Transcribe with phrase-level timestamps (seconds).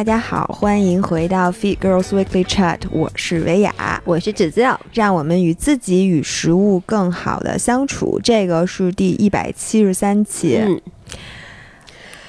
[0.00, 8.18] 大家好，欢迎回到 Fit Girls Weekly Chat，我是维雅，我是芷子，让我们与自己与食物更好的相处。
[8.24, 10.56] 这个是第一百七十三期。
[10.56, 10.80] 嗯，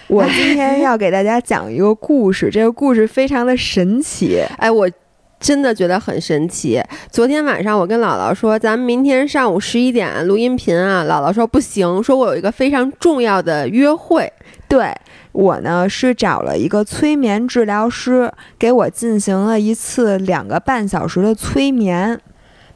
[0.08, 4.44] 我今天要给大家讲一个故事， 这个故事非常的神奇。
[4.58, 4.92] 哎，我
[5.40, 6.84] 真的觉得很神奇。
[7.10, 14.30] 昨天晚上我跟姥姥说，咱们明天上午十一点录音频啊，姥姥说不行，说我有一个非常重要的约会。
[14.68, 14.94] 对
[15.32, 22.20] 我呢是找了一个催眠治疗师，给我进行了一次两个半小时的催眠。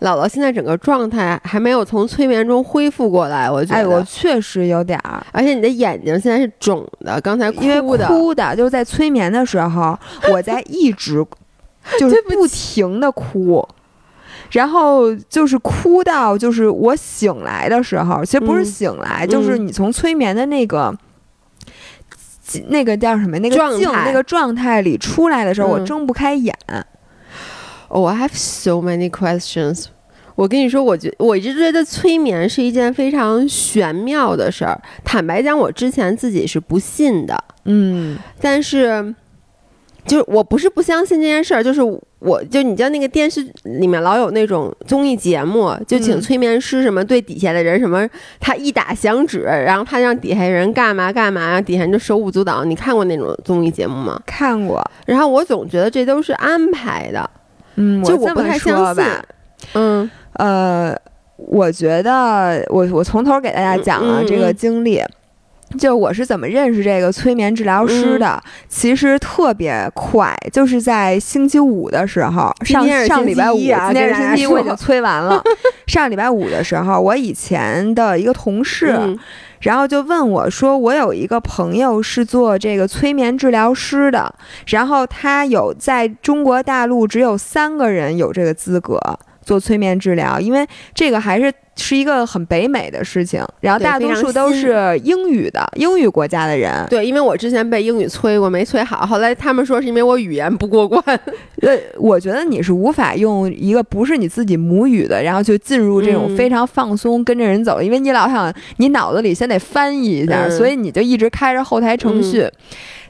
[0.02, 3.80] 姥姥现在整个状态还没有从催眠中恢复过来，我觉得。
[3.80, 8.06] 哎，我确实有点儿，而且你的眼睛现在是肿的，刚才哭的。
[8.08, 9.98] 哭的，就是在催眠的时候，
[10.32, 11.26] 我在一直
[11.98, 13.66] 就是不停的哭，
[14.52, 20.94] 然后就是哭到就是我醒来的时候，其实不是嗯醒来，就是你从催眠的那个。
[22.68, 23.38] 那个叫什么？
[23.40, 26.56] 那个状态那个状态里出来的时候，我嗯睁不开眼。
[27.88, 29.86] Oh, I have so many questions.
[30.36, 34.82] 我跟你说，我觉我一直觉得催眠是一件非常玄妙的事儿。
[35.04, 39.16] 坦白讲，我之前自己是不信的，嗯但是
[40.06, 41.82] 就是我不是不相信这件事儿，就是
[42.20, 48.08] 我就你知道那个电视里面老有那种综艺节目，就请嗯催眠师什么对底下的人什么，
[48.40, 52.64] 他一打响指，然后他让底下人干嘛干嘛，然后底下人就手舞足蹈。
[52.64, 54.22] 你看过那种综艺节目吗？
[54.26, 54.84] 看过。
[55.06, 57.30] 然后我总觉得这都是安排的，
[57.76, 59.04] 嗯，就我不太相信。。
[59.74, 60.96] 嗯呃，
[61.38, 65.02] 我觉得我我从头给大家讲了嗯嗯这个嗯经历。
[65.78, 68.52] 就我是怎么认识这个催眠治疗师的，嗯。
[68.68, 75.42] 其实特别快，就是在星期五的时候，上上礼拜五，啊今天星期五，我已经催完了。
[75.88, 79.20] 上礼拜五的时候，我以前的一个同事，嗯。
[79.62, 84.32] 然后就问我说：“我有一个朋友是做这个催眠治疗师的，
[84.68, 89.00] 然后他有在中国大陆只有三个人有这个资格
[89.42, 96.86] 做催眠治疗，因为这个还是是一个很北美的事情，然后大多数都是英语的英语国家的人。
[96.90, 101.04] 对，因为我之前被英语催过，没催好，后来他们说是因为我语言不过关。
[101.62, 112.50] 呃，我觉得你是无法用一个不是你自己母语的，然后就进入这种嗯非常放松跟着人走，因为你老想你脑子里先得翻译一下，嗯所以你就一直开着后台程序。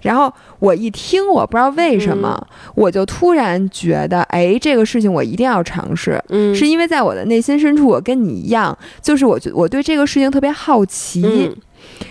[0.05, 2.39] 然后我一听，我不知道为什么，
[2.75, 11.23] 我就突然觉得，哎，这个事情我一定要尝试，嗯，是因为在我的内心深处，我跟你一样，就是我觉我对这个事情特别好奇。
[11.25, 11.55] 嗯。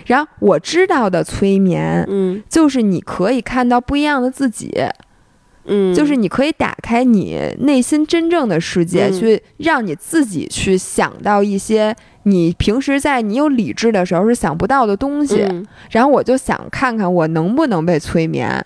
[0.07, 2.43] 然后我知道的催眠，嗯。
[2.49, 4.75] 就是你可以看到不一样的自己。
[5.67, 11.95] 嗯，就是你可以打开你内心真正的世界，嗯去让你自己去想到一些
[12.25, 15.43] 你平时在你有理智的时候是想不到的东西。
[15.43, 18.63] 嗯然后我就想看看我能不能被催眠。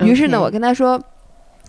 [0.00, 1.00] 于是呢我跟他说。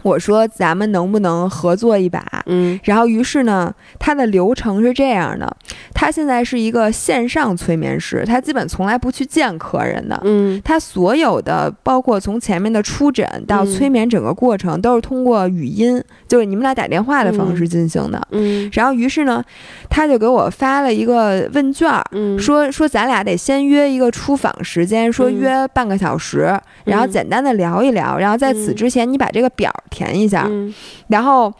[0.03, 2.23] 我说咱们能不能合作一把？
[2.45, 2.79] 嗯。
[2.83, 5.57] 然后于是呢，他的流程是这样的：
[5.93, 10.19] 他现在是一个线上催眠师，他基本从来不去见客人的。
[10.23, 10.61] 嗯。
[10.63, 18.21] 他所有的，包括从前面的出诊到嗯催眠整个过程，都是通过语音，就是你们俩打电话的方式进行的。
[18.31, 18.69] 嗯。
[18.73, 19.43] 然后，于是呢，
[19.89, 25.39] 他就给我发了一个问卷儿，嗯，说说咱俩得先约一个出访时间，说嗯。
[25.39, 27.11] 约半个小时，然后嗯。
[27.11, 28.75] 简单的聊一聊，然后在此嗯。
[28.75, 30.73] 之前你把这个表儿填一下，嗯
[31.07, 31.53] 然后。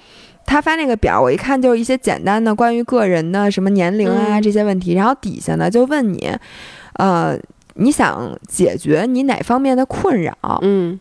[0.46, 6.28] 他发那个表，我一看就是一些简单的关于个人的什么年龄啊、嗯这些问题，然后底下呢就问你，
[6.94, 7.38] 呃，
[7.76, 10.34] 你想解决你哪方面的困扰？
[10.64, 11.00] 嗯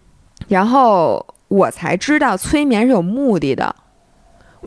[0.48, 3.74] 然后我才知道催眠是有目的的。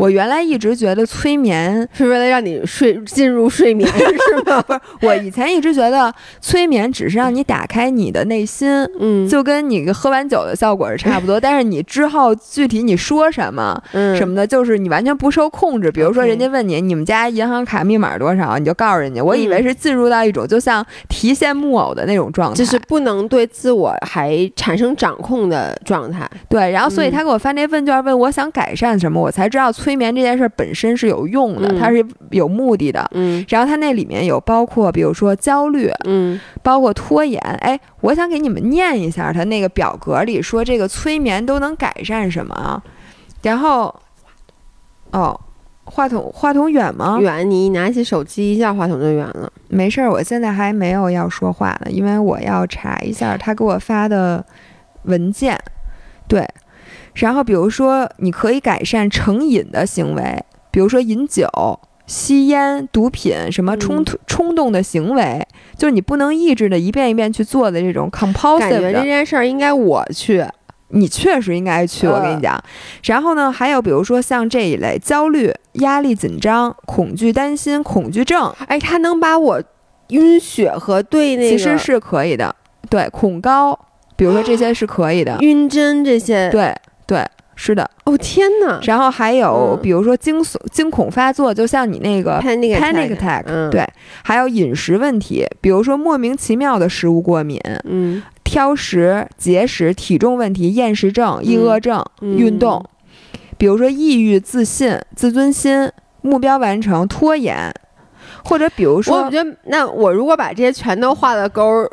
[0.02, 4.60] 我原来一直觉得催眠，是为了让你睡进入睡眠 是吗？
[4.64, 8.68] 不是我以前一直觉得催眠只是让你打开你的内心，
[9.00, 11.38] 嗯，就跟你喝完酒的效果是差不多。
[11.40, 15.92] 但是你之后具体你说什么嗯什么的，就是你完全不受控制。
[15.92, 19.22] 比如说人家问你你们家银行卡密码多少，你就告诉人家。
[19.24, 26.28] 我以为是进入到一种就像提线木偶的那种状态，就是不能对自我还产生掌控的状态。
[26.50, 33.10] 对，然后所以嗯他给我发那问卷，问我想改善什么，我才知道催眠这件事本身是有用的，嗯它是有目的的。
[33.14, 37.42] 嗯然后它那里面有包括，比如说焦虑，嗯包括拖延。
[37.62, 42.84] 哎，我想给你们念一下它那个表格里说这个催眠都能改善什么啊？
[43.42, 43.94] 然后，
[45.12, 45.40] 哦，
[45.84, 47.18] 话筒话筒远吗？
[47.20, 49.52] 远，你一拿起手机，一下话筒就远了。
[49.68, 54.46] 没事儿，我现在还没有要说话呢，因为我要查一下他给我发的
[55.04, 55.60] 文件。
[56.28, 56.48] 对，
[57.14, 61.48] 然后比如说，你可以改善成瘾的行为，比如说饮酒、
[62.08, 65.46] 吸烟、毒品什么冲冲动的行为，
[65.78, 69.04] 就是你不能抑制的一遍一遍去做的这种感 compulsive 觉这。
[69.04, 70.46] 件事儿应该我去，
[70.90, 72.08] 你确实应该去。
[72.08, 72.62] 我跟你讲，
[73.04, 79.62] 然后呢，还有比如说像这一类焦虑、压力、紧张、恐惧、担心、恐惧症，哎，它能把我
[80.10, 82.54] 晕血和对那个其实是可以的，
[82.90, 83.78] 对恐高，
[84.18, 86.76] 比如说这些是可以的，晕针这些，对
[87.12, 87.26] 对。
[87.54, 88.80] 是的，哦天哪！
[88.86, 92.76] 然后还有比如说惊悚、惊恐发作，就像你那个 panic
[93.16, 93.86] attack，对，
[94.24, 102.84] 还有饮食问题，比如说莫名其妙的食物过敏，嗯，挑食、节食、体重问题、厌食症、抑饿症、运动，
[103.60, 105.92] 比如说抑郁、自信、自尊心、
[106.22, 107.72] 目标完成、拖延，
[108.44, 111.92] 或者比如说，我觉得那我如果把这些全都画了勾儿。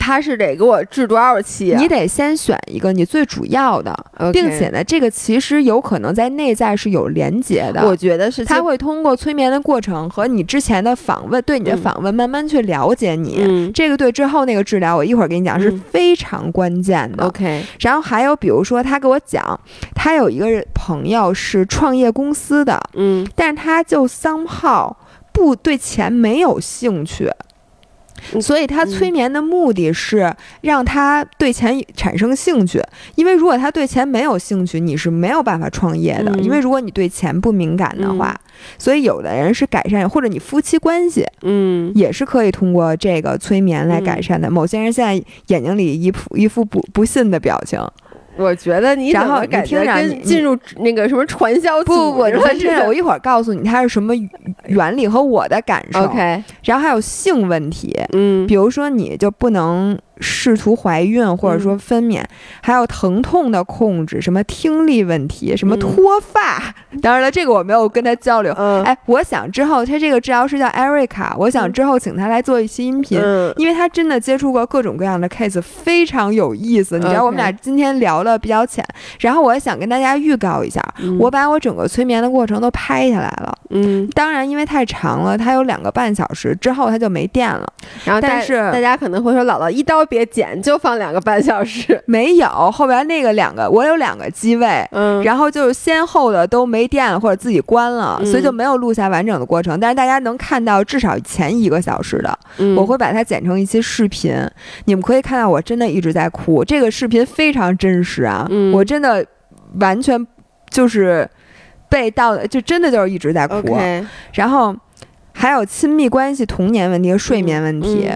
[0.00, 1.76] 他是得给我治多少期？
[1.76, 3.94] 你得先选一个你最主要的，
[4.32, 7.86] 并且呢，这个其实有可能在内在是有连接的。
[7.86, 13.70] 我觉得是，他会通过催眠的过程和你之前的访问，对你的访问慢慢去了解你。
[13.72, 17.26] 这个对之后那个治疗，我一会儿给你讲是非常关键的。
[17.26, 17.62] OK。
[17.80, 19.60] 然后还有比如说，他给我讲，
[19.94, 24.96] 他有一个朋友是创业公司的，嗯，但是他就三号
[25.30, 27.30] 不对钱没有兴趣。
[28.40, 32.82] 所以他催眠的目的是让他对钱产生兴趣，
[33.14, 36.36] 因为如果他对钱没有兴趣，你是没有办法创业的。
[36.40, 38.38] 因为如果你对钱不敏感的话，
[38.78, 44.50] 所以有的人是改善，或者你夫妻关系，嗯，也是可以通过这个催眠来改善的。
[44.50, 45.14] 某些人现在
[45.48, 47.80] 眼睛里一副一副不不信的表情。
[48.40, 52.20] 我觉得你然后感觉跟进入那个什么传销不不不，
[52.86, 54.14] 我一会儿告诉你它是什么
[54.66, 56.04] 原理和我的感受。
[56.04, 59.98] OK，然后还有性问题，嗯，比如说你就不能。
[60.20, 62.22] 试图怀孕或者说分娩，
[62.62, 66.62] 还有疼痛的控制，什么听力问题，什么脱发。
[67.00, 68.52] 当然了，这个我没有跟他交流。
[68.84, 73.18] 哎，我想之后他这个治疗师叫 Erica，我想之后请他来做一期音频，
[73.56, 76.98] 因为他真的接触过各种各样的 case，非常有意思。
[76.98, 78.84] 你知道，我们俩今天聊的比较浅，
[79.20, 80.82] 然后我想跟大家预告一下，
[81.18, 83.56] 我把我整个催眠的过程都拍下来了。
[83.70, 87.66] 嗯，当然因为太长了，它有两个半小时，之后它就没电了。
[88.04, 90.04] 然后，但是大家可能会说，姥姥一刀。
[90.10, 91.98] 别剪，就放两个半小时。
[92.04, 99.78] 没有后边那个两个，我有两个机位，嗯，然后就是先后的都没电了或者自己关了，所以就没有录下完整的过程。
[99.78, 102.38] 但是大家能看到至少前一个小时的，
[102.76, 104.34] 我会把它剪成一期视频，
[104.86, 106.64] 你们可以看到我真的一直在哭。
[106.64, 109.24] 这个视频非常真实啊，我真的
[109.78, 110.26] 完全
[110.68, 111.28] 就是
[111.88, 113.78] 被盗的，就真的就是一直在哭。
[114.32, 114.74] 然后
[115.32, 118.10] 还有亲密关系、童年问题和睡眠问题。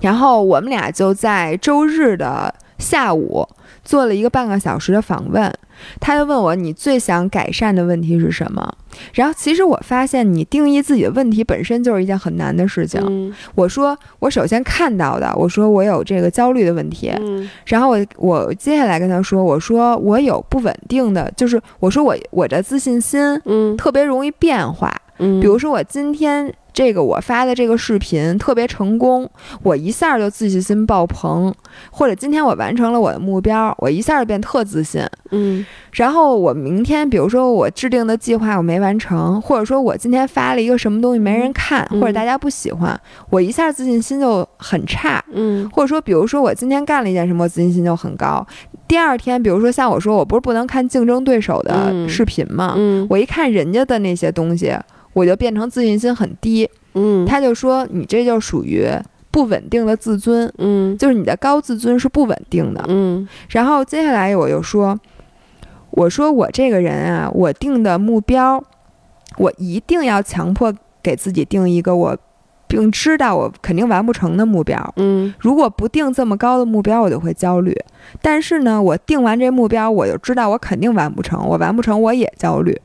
[0.00, 3.46] 然后我们俩就在周日的下午
[3.84, 5.52] 做了一个半个小时的访问，
[6.00, 8.74] 他就问我你最想改善的问题是什么？
[9.12, 13.34] 然后其实我发现你定义自己的问题本身就是一件很难的事情。
[13.54, 17.12] 我说我首先看到的，我说我有这个焦虑的问题，
[17.66, 26.52] 然后我我接下来跟他说，我说我有不稳定的，就是我说我我的自信心嗯特别容易变化，嗯，比如说我今天。
[26.72, 29.28] 这个我发的这个视频特别成功，
[29.62, 31.52] 我一下就自信心爆棚，
[31.90, 35.02] 或者今天我完成了我的目标，我一下就变特自信。
[35.30, 42.98] 嗯，然后我明天，比如说我制定的计划我没完成，或者说我今天发了一个什么东西没人看，或者大家不喜欢，
[43.30, 45.24] 我一下自信心就很差。
[45.32, 48.44] 嗯，或者说，比如说我今天干了一件什么，自信心就很高。
[48.88, 52.74] 第二天，比如说像我说，我不是不能看竞争对手的视频吗？
[52.76, 54.74] 嗯，我一看人家的那些东西。
[55.12, 58.86] 我就变成自信心很低，嗯，他就说你这就属于
[59.30, 63.28] 不稳定的自尊，嗯，就是你的高自尊是不稳定的，嗯。
[63.48, 64.98] 然后接下来我又说，
[65.90, 68.62] 我说我这个人啊，我定的目标，
[69.36, 72.16] 我一定要强迫给自己定一个我，
[72.66, 75.32] 并知道我肯定完不成的目标，嗯。
[75.38, 77.76] 如果不定这么高的目标，我就会焦虑。
[78.20, 82.80] 但是呢，我定完这目标，我就知道我肯定完不成，我完不成我也焦虑。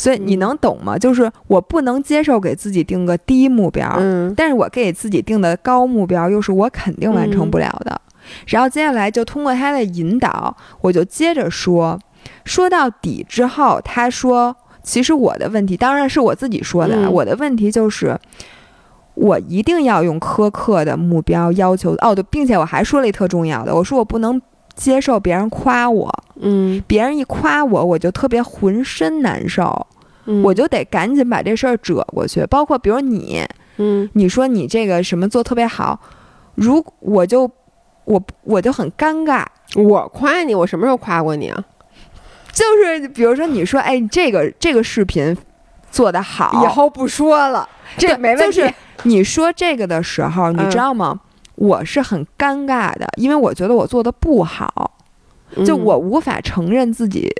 [0.00, 0.96] 所以你能懂吗？
[0.96, 8.00] 就是我不能接受给自己定个低目标，嗯，但是我给自己定的高目标又是我肯定完成不了的。
[8.46, 11.98] 然后接下来就通过他的引导，我就接着说，
[12.46, 18.18] 说到底之后，他说，其实我的问题当然是我自己说的，我的问题就是，
[19.12, 24.40] 我一定要用苛刻的目标要求哦，对，并且我还说了一特重要的，我说我不能。
[24.80, 26.10] 接受别人夸我，
[26.40, 29.86] 嗯，别人一夸我，我就特别浑身难受，
[30.42, 32.46] 我就得赶紧把这事儿遮过去。
[32.46, 33.46] 包括比如你，
[33.76, 36.00] 嗯，你说你这个什么做特别好，
[36.54, 37.50] 如我就
[38.04, 39.44] 我我就很尴尬。
[39.76, 41.62] 我夸你，我什么时候夸过你啊？
[42.50, 45.36] 就是比如说你说，哎，这个这个视频
[45.90, 47.68] 做得好，以后不说了，
[47.98, 48.64] 这没问题。
[49.02, 51.20] 你说这个的时候，你知道吗？
[51.60, 54.98] 我是很尴尬的，因为我觉得我做的不好，
[55.66, 57.30] 就我无法承认自己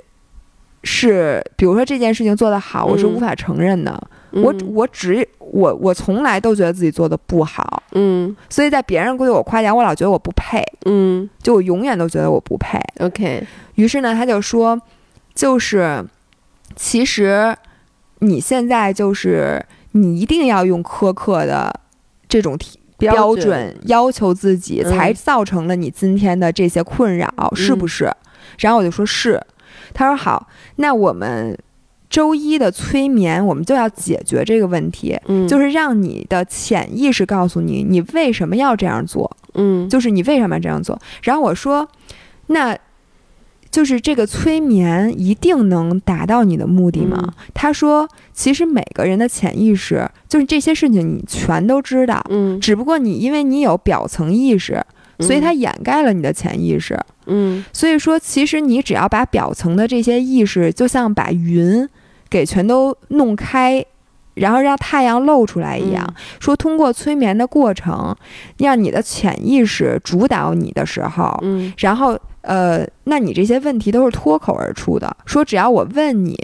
[0.83, 3.99] 是，比如说这件事情做得好，我是无法承认的。
[4.33, 12.79] 我我只我我从来都觉得自己做的不好，嗯，所以在别人对我夸奖，我老觉得我不配，嗯，就我永远都觉得我不配。
[12.99, 13.43] OK，
[13.75, 14.79] 于是呢，他就说，
[15.33, 16.05] 就是
[16.75, 17.57] 其实
[18.19, 21.81] 你现在就是你一定要用苛刻的
[22.29, 22.79] 这种题
[23.09, 28.11] 标准要求自己，嗯才造成了你今天的这些困扰，是不是？
[28.59, 29.41] 然后我就说是，
[29.93, 31.57] 他说好，那我们
[32.09, 40.99] 周一的催眠，我们就要解决这个问题，嗯，就是让你的潜意识告诉你，你为什么要这样做，嗯，就是你为什么要这样做。
[41.23, 41.87] 然后我说，
[42.47, 42.77] 那。
[43.71, 47.17] 就是这个催眠一定能达到你的目的吗？
[47.21, 54.83] 嗯他说，其实每个人的潜意识，就是这些事情你全都知道，嗯，只不过你因为你有表层意识，
[55.19, 56.99] 所以它掩盖了你的潜意识。
[57.27, 61.87] 嗯所以说，其实你只要把表层的这些意识，就像把云
[62.29, 63.85] 给全都弄开，
[64.41, 66.05] 然后让太阳露出来一样。
[66.07, 68.15] 嗯说通过催眠的过程，
[68.57, 75.15] 让你的潜意识主导你的时候，嗯然后呃，那你这些问题都是脱口而出的。
[75.25, 76.35] 说只要我问你。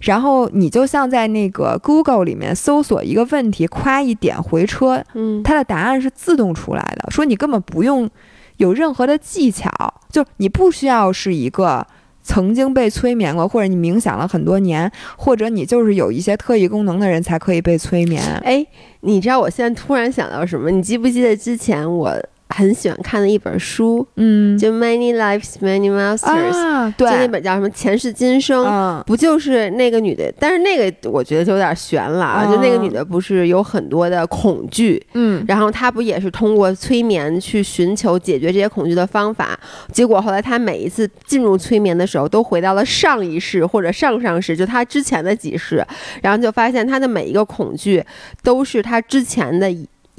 [0.00, 8.08] 然后你就像在那个 Google 里面搜索一个问题，夸一点回车，嗯，它的答案是自动出来的，说你根本不用
[8.56, 9.70] 有任何的技巧，
[10.10, 11.86] 就你不需要是一个
[12.22, 18.22] 曾经被催眠过，或者你冥想了很多年，或者你就是有一些特异功能的人才可以被催眠。
[18.44, 18.64] 哎，
[19.00, 20.70] 你知道我现在突然想到什么？
[20.70, 22.14] 你记不记得之前我
[22.54, 28.64] 很喜欢看的一本书，嗯，就《Many Lives, Many Masters》，啊，就那，本叫什么《前世今生》。
[28.68, 30.32] 嗯不就是那个女的？
[30.38, 32.46] 但是那个我觉得就有点悬了啊！
[32.46, 39.58] 就那个女的不是有很多的恐惧，嗯然后她不也是通过催眠去寻求解决这些恐惧的方法？
[39.92, 45.84] 结果后来她每一次进入催眠的时候，都回到了上一世或者上上世，就她之前的几世，
[46.22, 48.04] 然后就发现她的每一个恐惧
[48.42, 49.70] 都是她之前的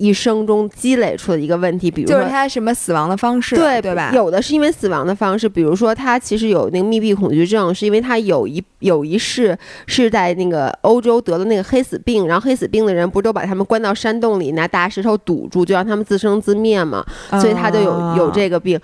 [0.02, 4.12] 一一生中积累出的一个问题，比如说就是他什么死亡的方式，对对吧？
[4.14, 17.06] 有的是因为死亡的方式，比如说他其实有那个密闭恐惧症，是因为他有一有一世是在那个欧洲得了那个黑死病，然后黑死病的人不是都把他们关到山洞里，拿大石头堵住，就让他们自生自灭嘛，
[17.40, 18.78] 所以他就有啊有这个病。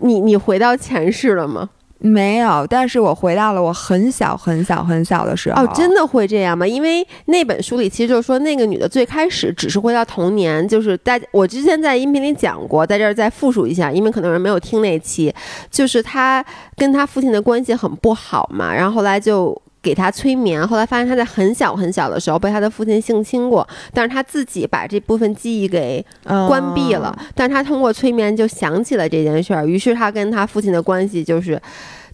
[0.00, 1.70] 你你回到前世了吗？
[1.98, 5.62] 没有，但是我回到了我很小很小很小的时候。
[5.62, 6.66] 哦，真的会这样吗？
[6.66, 15.34] 因为那本书里其实就是说，那个女的最开始只是回到童年，就是在我之前在音频里讲过，在这儿再复述一下，因为可能人没有听那期，
[15.70, 16.44] 就是她
[16.76, 19.58] 跟她父亲的关系很不好嘛，然后后来就。
[19.84, 27.14] 给他催眠，后来发现他在很小很小的时候被他的父亲性侵过，但是他自己把这部分记忆给嗯关闭了。
[27.34, 31.60] 但是他通过催眠就想起了这件事儿，于是他跟他父亲的关系就是，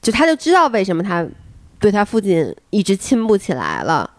[0.02, 1.24] 就他就知道为什么他
[1.78, 4.10] 对他父亲一直亲不起来了。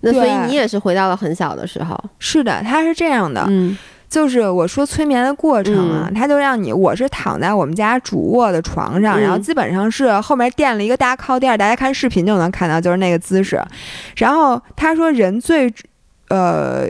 [0.00, 3.76] 那所以你也是回到了很小的时候，是的，他是这样的，嗯
[4.08, 13.62] 就是我说催眠的过程啊，他就让你，我是躺在我们家主卧的床上，嗯然后基本上是后面垫了一个大靠垫，大家看视频就能看到，就是那个姿势。
[14.16, 15.72] 然后他说人最，
[16.28, 16.88] 呃。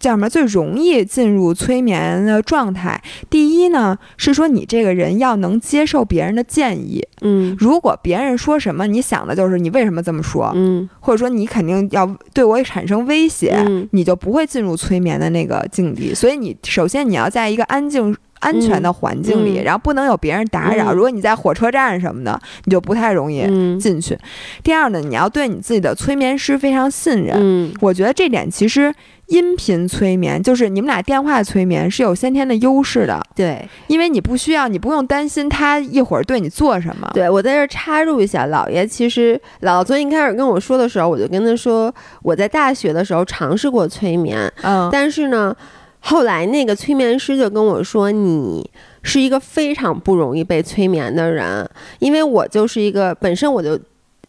[0.00, 0.28] 叫什么？
[0.28, 3.00] 最容易进入催眠的状态。
[3.28, 7.06] 第一呢，是说你这个人要能接受别人的建议。
[7.20, 16.14] 嗯如果别人说什么，你想的就是你为什么这么说，嗯或者说你肯定要对我产生威胁，嗯你就不会进入催眠的那个境地。
[16.14, 18.16] 所以你首先你要在一个安静。
[18.40, 20.92] 安全的环境里，嗯然后不能有别人打扰。
[20.92, 24.18] 嗯如果你在火车站什么的，你就不太容易嗯进去。
[24.62, 27.36] 第二呢，你要对你自己的催眠师非常信任。
[27.38, 28.92] 嗯我觉得这点其实
[29.26, 37.08] 音频催眠，就是你们俩电话催眠是有先天的优势的，对因为你不需要，你不用担心他一会儿对你做什么。
[37.14, 45.54] 对，我在这儿插入一下，姥爷其实姥姥最近开始跟我说的时候，我就跟他说，我在大学的时候尝试过催眠，嗯，但是呢，
[46.00, 48.68] 后来那个催眠师就跟我说，你
[49.02, 51.68] 是一个非常不容易被催眠的人，
[52.00, 53.78] 因为我就是一个本身我就。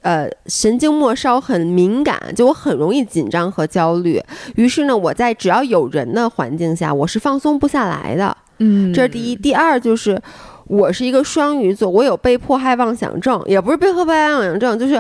[0.04, 4.20] 呃，神经末梢很敏感，就我很容易紧张和焦虑。
[4.56, 8.36] 于是呢，我在只要有人的环境下，我是放松不下来的。
[8.58, 9.36] 嗯，这是第一。
[9.36, 10.20] 第二就是，
[10.66, 15.00] 我是一个双鱼座，我有被迫害妄想症，也不是被迫害妄想症，就是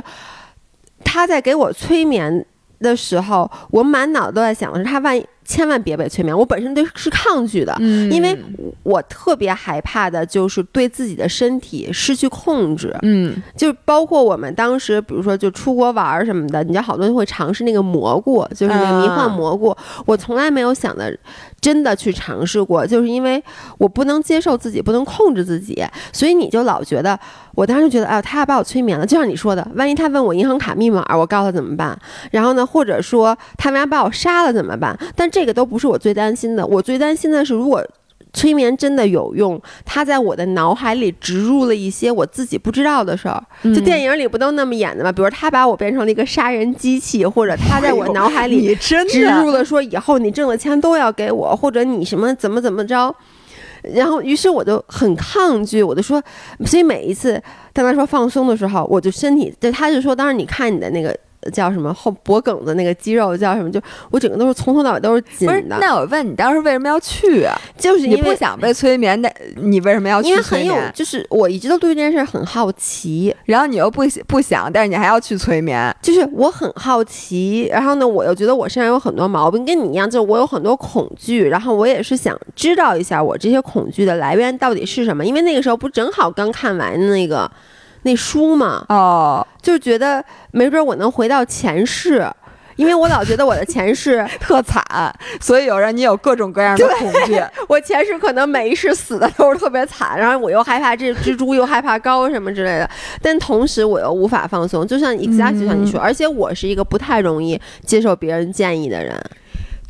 [1.03, 2.45] 他在给我催眠
[2.81, 6.37] 的时候，我满脑子都在想的是他万一千万别被催眠。
[6.37, 8.37] 我本身对是抗拒的，嗯因为
[8.83, 12.95] 我特别害怕的就是对自己的身体失去控制。
[13.01, 19.75] 嗯就包括我们当时，比如说就出国玩儿什么的，你知道好多人会尝试那个蘑菇，就是那个迷幻蘑菇。
[20.05, 21.15] 我从来没有想的
[21.61, 23.41] 真的去尝试过，就是因为
[23.77, 27.17] 我不能接受自己，不能控制自己，所以你就老觉得，
[27.53, 31.97] 我当时觉得，哎、他要把我催眠了，就像你说的，万一他问我银行卡密码，我告诉他怎么办？
[32.31, 34.97] 然后呢，或者说他们要把我杀了怎么办？
[35.15, 37.85] 但这个都不是我最担心的，我最担心的是如果。
[38.33, 43.43] 催眠真的有用，他在我的脑海里植入了一些我自己不知道的事儿。
[43.63, 45.11] 嗯就电影里不都那么演的吗？
[45.11, 48.95] 比如他把我变成了一个杀人机器，或者他在我脑海里 植
[49.41, 53.13] 入了说以后你挣的钱都要给我，或者你什么怎么怎么着。
[53.95, 56.21] 然后，于是我就很抗拒，我就说，
[56.65, 57.41] 所以每一次
[57.73, 61.17] 当他说放松的时候，我就身体，就他就说，当时你看你的那个
[61.51, 65.61] 叫什么后脖梗子那个肌肉叫什么，就我整个都是从头到尾都是紧不是？
[65.63, 67.55] 的，那我问你，当时为什么要去啊？
[67.77, 75.95] 就是因为你不想被催眠，那你为什么要去因为很有？，就是我一直都对这件事很好奇，然后你又不不想，但是你还要去催眠。
[76.01, 87.49] 就是我很好奇，然后呢，我又觉得我身上有很多毛病，跟你一样，就是我有很多恐惧，然后我也是想知道一下我这些恐惧的来源到底是什么，因为那个时候不正好刚看完那个
[88.03, 92.27] 那书嘛，哦，就觉得没准我能回到前世。
[92.77, 94.83] 因为我老觉得我的前世， 特惨，
[95.39, 97.39] 所以有让你有各种各样的恐惧。
[97.67, 102.89] 我前世可能每一世死的都是特别惨，然后我又害怕这蜘蛛，又害怕高什么之类的，
[103.21, 109.21] 但同时我又无法放松，就像 exactly 就像你说，而且我是一个不太容易接受别人建议的人，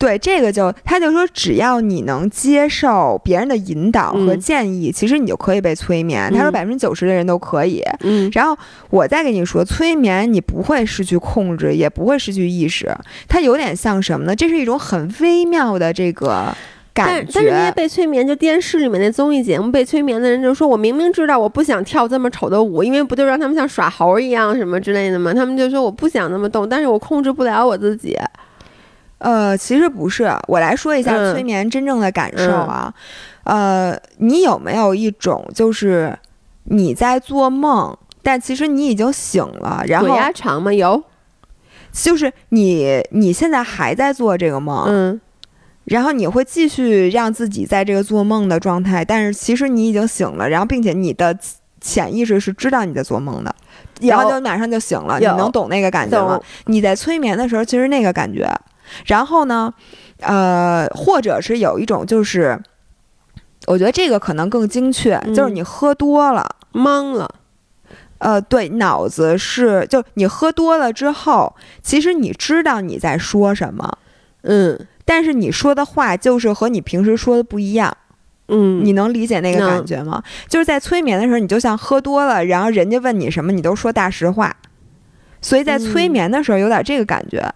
[0.02, 6.28] 对，这个就他就说，只要你能接受别人的引导和嗯建议，其实你就可以被催眠。
[6.34, 7.84] 他说嗯百分之九十的人都可以。
[8.00, 8.58] 嗯然后
[8.90, 12.92] 我再跟你说，催眠你不会失去控制，也不会失去意识，
[13.28, 14.36] 它有点像什么呢？
[14.36, 16.52] 这是一种很微妙的这个
[16.94, 17.72] 但感但是那些。
[17.72, 25.32] 被催眠，就电视里面那综艺节目被催眠的人就说：“我明明知道我不想跳这么丑的舞，因为不就让他们像耍猴一样什么之类的吗？
[25.32, 28.18] 他们就说我不想那么动，但是我控制不了我自己。
[29.22, 32.92] 呃，其实不是，我来说一下嗯催眠真正的感受啊。
[33.44, 36.18] 呃，你有没有一种就是
[36.66, 40.74] 你在做梦，但其实你已经醒了，然鬼后压床吗？
[40.74, 41.04] 有，
[41.92, 45.22] 就是你你现在还在做这个梦，嗯
[45.86, 51.36] 然后你会继续让自己在这个做梦的状态，但是其实你已经醒了，然后并且你的
[51.82, 53.54] 潜意识是知道你在做梦的，
[54.02, 56.40] 然后就马上就醒了，你能懂那个感觉吗？
[56.66, 58.48] 你在催眠的时候，其实那个感觉，
[59.06, 59.74] 然后呢，
[60.20, 62.60] 呃，或者是有一种就是。
[63.68, 67.30] 我觉得这个可能更精确，嗯就是你喝多了，懵了，
[68.18, 74.00] 呃，对，脑子是就你喝多了之后，其实你知道你在说什么，
[74.42, 77.96] 嗯但是你说的话就是和你平时说的不一样，
[78.48, 80.24] 嗯，你能理解那个感觉吗？
[80.50, 84.56] 就是在催眠的时候，你就像喝多了，然后人家问你什么，你都说大实话，
[85.40, 87.48] 所以在催嗯眠的时候有点这个感觉。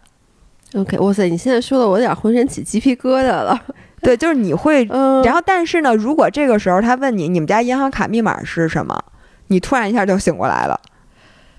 [0.76, 3.60] OK，哇塞，你现在说的我有点浑身起鸡皮疙瘩了。
[4.02, 9.02] 对，就是你会，嗯，然后但是呢，如果这个时候他问你你们家银行卡密码是什么，
[9.48, 10.80] 你突然一下就醒过来了，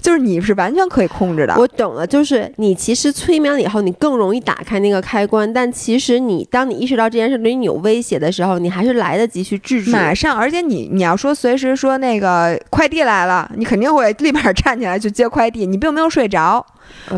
[0.07, 1.57] 就是你是完全可以控制的。
[1.59, 9.91] 我懂了，就是你其实催眠了以后，你更容易打开那个开关，但其实你当你意识到这件事对你有威胁的时候，你还是来得及去制止。
[9.91, 16.65] 马上，而且你你要说随时说那个快递来了，你肯定会立马站起来去接快递，你并没有睡着，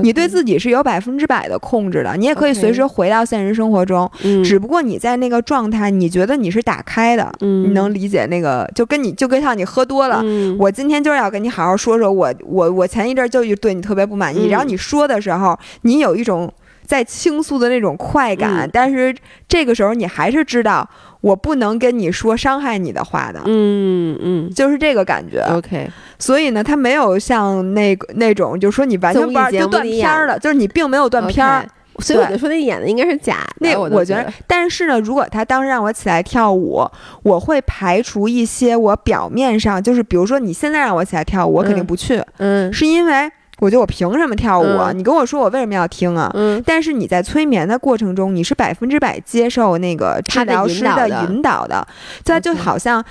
[0.00, 10.22] 你对自己是有百分之百的控制的，你也可以随时回到现实生活中，嗯只不过你在那个状态，你觉得你是打开的，嗯你能理解那个，就跟你就跟像你喝多了。
[10.24, 16.52] 嗯我今天就是要跟你好好说说我，我我前一阵儿就对你特别不满意，嗯然后你说的时候，你有一种
[16.86, 19.14] 在倾诉的那种快感，嗯但是
[19.48, 20.88] 这个时候你还是知道
[21.20, 25.40] 我不能跟你说伤害你的话的，嗯嗯就是这个感觉。
[25.52, 31.66] ，OK，所以呢，他没有像那个那种，就说你完全不知道就断片儿了，就是你并没有断片儿。
[31.98, 33.54] 所以我就说那演的应该是假的。
[33.60, 36.86] 那我觉得，但是呢，如果他当时让我起来跳舞，
[37.22, 43.30] 我会排除一些我表面上就是，比如说你现在让我起来跳舞，我肯定嗯不去，嗯是因为
[43.60, 44.92] 我觉得我凭什么跳舞啊？
[44.92, 46.30] 嗯你跟我说我为什么要听啊？
[46.34, 51.88] 嗯但是你在催眠的过程中，你是百分之百接受那个治疗师的引导的引导的，
[52.24, 53.04] 这就好像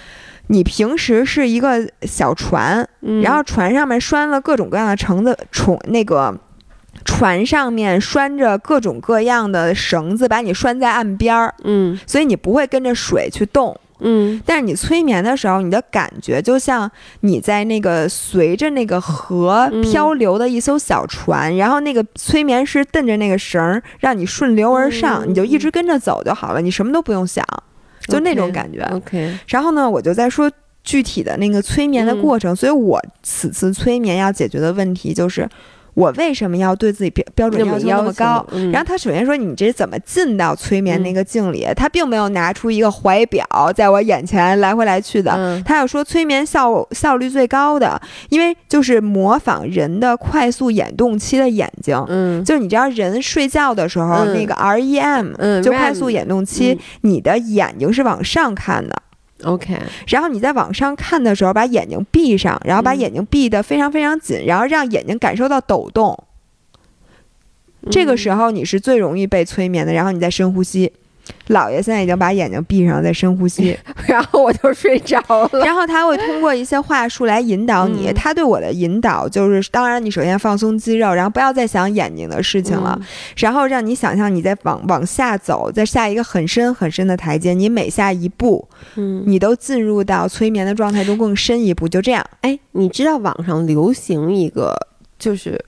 [0.47, 6.33] 你平时是一个小船，嗯，然后船上面拴了各种各样的绳子，虫那个
[7.07, 11.97] 船上面拴着各种各样的绳子，把你拴在岸边儿，嗯。
[12.05, 13.75] 所以你不会跟着水去动。
[14.01, 14.39] 嗯。
[14.45, 16.91] 但是你催眠的时候，你的感觉就像
[17.21, 25.29] 你在那个随着那个河嗯漂流的一艘小船，然后那个催眠师蹬着那个绳儿，让你顺流而上，嗯。
[25.29, 27.43] 你就一直跟着走就好了，你什么都不用想，
[28.07, 28.81] 就那种感觉。
[28.91, 30.51] OK，然后呢，我就在说
[30.83, 32.21] 具体的那个催眠的嗯。
[32.21, 35.47] 过程，所以我此次催眠要解决的问题就是，
[35.97, 38.45] 我为什么要对自己标标准要求那么高？
[38.71, 41.67] 然后他首先说你这怎么进到催眠那个境里？
[41.75, 43.43] 他并没有拿出一个怀表
[43.75, 45.31] 在我眼前来回来去的。
[45.35, 51.97] 嗯他要说催眠效效率最高的，因为就是模仿人的快速眼动期的眼睛。
[52.07, 58.95] 嗯就是你知道人睡觉的时候，嗯那个 REM，、嗯就快速眼动期，你的眼睛是往上看的。
[59.43, 66.17] OK，然后你在往上看的时候，把眼睛闭上，然后把嗯眼睛闭得非常非常紧，然后让眼睛感受到抖动。
[67.91, 70.91] 这个时候候你是最容易被催眠的，然后你再深呼吸。
[71.49, 75.19] 姥爷现在已经把眼睛闭上，在深呼吸， 然后我就睡着
[75.51, 75.59] 了。
[75.63, 78.09] 然后他会通过一些话术来引导你。
[78.09, 82.99] 嗯他对我的引导就是，当然你首先放松肌肉，然后不要再想眼睛的事情了，
[83.37, 92.25] 然后让你想象你在往往下走，再下一个很深很深的台阶，你每下一步，嗯，你都进入到催眠的状态中更深一步，就这样。
[92.41, 94.75] 哎，你知道网上流行一个
[95.19, 95.63] 就是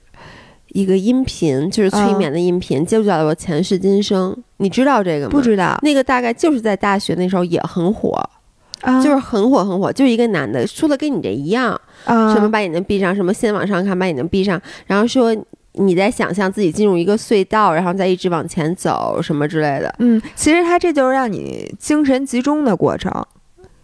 [0.70, 4.36] 一个音频，就是催嗯眠的音频，就叫做前世今生。
[4.58, 5.32] 你知道这个吗？
[5.32, 8.12] 不知道，那个大概就是在大学那时候也很火，
[8.82, 15.36] 啊就是很火很火，就是一个男的说的跟你这一样，啊什么把眼睛闭上，什么先往上看，把眼睛闭上，然后说
[15.74, 19.96] 你在想象自己进入一个隧道，然后再一直往前走，什么之类的。
[20.00, 23.12] 嗯，其实他这就是让你精神集中的过程。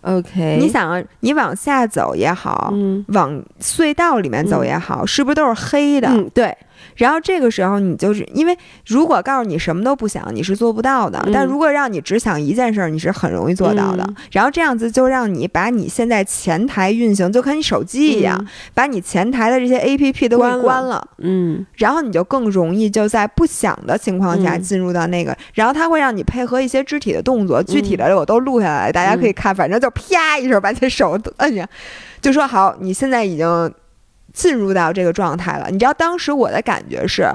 [0.01, 6.07] OK，你想，你往下走也好，嗯往隧道里面走也好，是不是都是黑的？
[6.09, 6.55] 嗯，对，
[6.95, 8.57] 然后这个时候你就是因为，
[8.87, 11.21] 如果告诉你什么都不想，你是做不到的。
[11.25, 14.03] 嗯但如果让你只想一件事儿，你是很容易做到的。
[14.07, 21.07] 嗯然后这样子就让你把你现在前台运行，就跟你手机一样，把你前台的这些 A P P 都给关了关了。
[21.17, 31.67] 嗯然后你就更容易就在不想的情况下嗯进入到那个，然后它会让你配合一些肢体的动作，具体的我都录下来，大家可以看，反正就啪一声把你的手摁下，
[32.21, 33.73] 就说好，你现在已经
[34.35, 35.69] 进入到这个状态了。
[35.71, 37.31] 你知道当时我的感觉是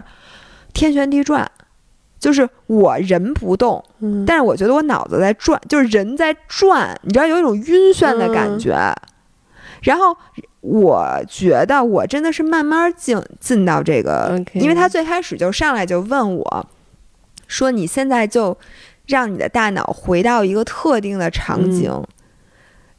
[0.75, 1.51] 天旋地转，
[2.19, 8.77] 就是我人不动，嗯，但是我觉得我脑子在转，就是人在转，你知道有一种晕眩的感觉。
[9.83, 10.15] 然后
[10.61, 16.67] 我觉得我真的是慢慢进进到这个因为他最开始就上来就问我，
[17.49, 18.57] 说你现在就
[19.07, 21.91] 让你的大脑回到一个特定的场景。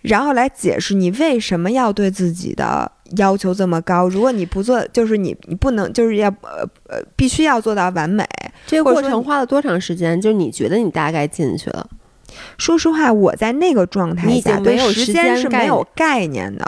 [0.02, 4.08] 然后来解释你为什么要对自己的要求这么高。
[4.08, 8.28] 如果你不做，就是你你不能，就是要呃呃，必须要做到完美。
[8.68, 10.20] 这个过程花了多长时间？
[10.20, 11.88] 就是你觉得你大概进去了？
[12.58, 16.66] 说实话，我在那个状态下对时时间是没有概念的。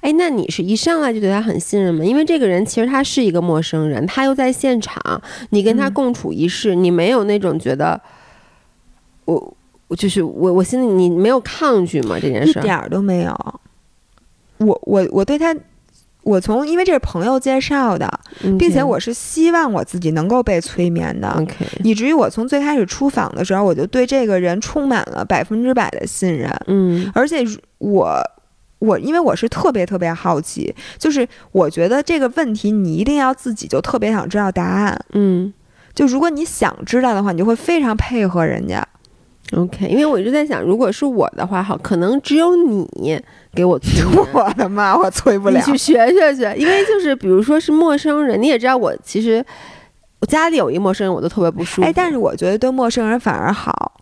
[0.00, 2.04] 哎，那你是一上来就对他很信任吗？
[2.04, 8.00] 因为这个人其实他是一个陌生人，他又在现场，你跟他嗯共处一室，你没有那种觉得
[9.24, 9.56] 我我
[9.96, 12.18] 就是我我心里你没有抗拒吗？
[12.20, 13.34] 这件事儿一点儿都没有。
[14.58, 15.54] 我我我对他，
[16.22, 18.08] 我从因为这是朋友介绍的，
[18.58, 21.46] 并且我是希望我自己能够被催眠的
[21.84, 27.44] 以至于我从最开始出访的时候，我就对这个人充满了百分之百的信任，嗯而且
[27.78, 28.20] 我。
[28.80, 34.96] 我因为我是特别特别好奇，就是我觉得这个问题你一定要自己就特别想知道答案。
[35.14, 35.52] 嗯
[35.96, 38.86] 就如果你想知道的话，你就会非常配合人家。
[39.56, 43.18] OK，因为我一直在想，如果是我的话，好，可能只有你
[43.54, 44.04] 给我催。
[44.34, 45.64] 我的妈，我催不了你。
[45.64, 49.42] 去学学去，因为就是比如说是陌生人，你也知道我其实
[50.20, 51.88] 我家里有一陌生人，我都特别不舒服。
[51.88, 53.92] 哎，但是我觉得对陌生人反而好，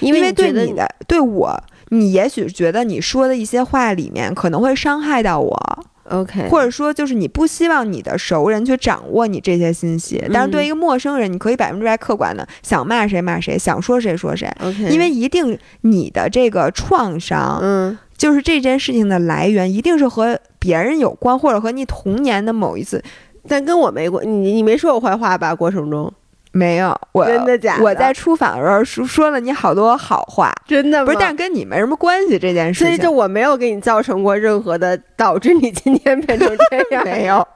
[0.00, 10.22] 因因为对你的对我，你也许觉得你说的一些话里面可能会伤害到我，OK，或者说就是你不希望你的熟人去掌握你这些信息。
[10.32, 23.02] 但是对一个陌生人，你可以百分之百客观的想骂谁骂谁，想说谁说谁，OK，因为一定你的这个创伤，嗯就是这件事情的来源，一定是和别人有关，或者和你童年的某一次
[23.48, 25.54] 但跟我没关，你你没说我坏话吧？
[25.54, 26.10] 过程中
[26.54, 27.26] 没有我。
[27.26, 27.84] 真的假的？
[27.84, 31.04] 我在出访的时候说说了你好多好话，真的吗？
[31.04, 32.86] 不是，但跟你没什么关系这件事情。
[32.86, 37.02] 所以就我没有给你造成过任何的导致你今天变成这样。
[37.04, 37.46] 没有。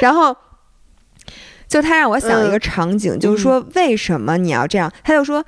[0.00, 0.36] 然后，
[1.68, 4.92] 就他让我想一个场景，就是说为什么你要这样？
[5.04, 5.44] 他就说，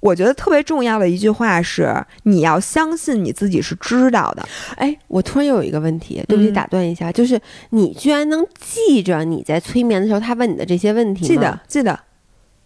[0.00, 4.42] 我觉得特别重要的一句话是，你要相信你自己是知道的。
[4.76, 7.38] 哎，我突然又有一个问题，对不起，嗯打断一下，就是
[7.70, 11.28] 你居然能记着你在催眠的时候他问你的这些问题吗？
[11.28, 12.00] 记得，记得，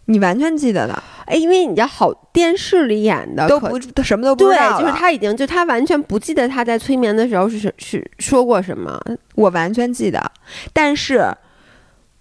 [0.05, 4.93] 你完全记得的，哎，因为你知道，好电视里演的都不都什么都不知对道，就是。
[4.93, 9.01] 他已经就他完全不记得他在催眠的时候是是是说过什么。
[9.33, 10.31] 我完全记得，
[10.71, 11.25] 但是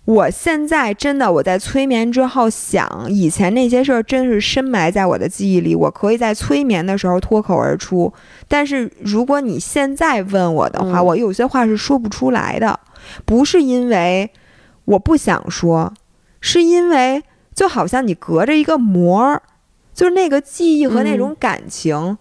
[0.06, 8.12] 我现在真的我在催眠之后想，以前那些事儿真是深埋在我的记忆里，我可以在催眠的时候脱口而出。
[8.48, 12.80] 但是如果你现在问我的话，嗯我有些话是说不出来的，
[13.24, 14.30] 不是因为
[14.86, 15.92] 我不想说，
[16.40, 17.22] 是因为
[17.54, 19.42] 就好像你隔着一个膜儿，
[19.94, 22.18] 就是那个记忆和那种感情，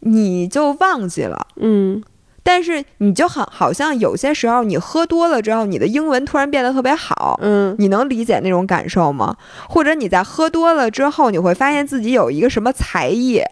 [0.00, 1.46] 你就忘记了。
[1.56, 2.02] 嗯
[2.42, 9.36] 但是你就好，好像有些时候你喝多了之后，你的英文突然变得特别好，嗯你能理解那种感受吗？
[9.68, 13.42] 或者你在喝多了之后，你会发现自己有一个什么才艺？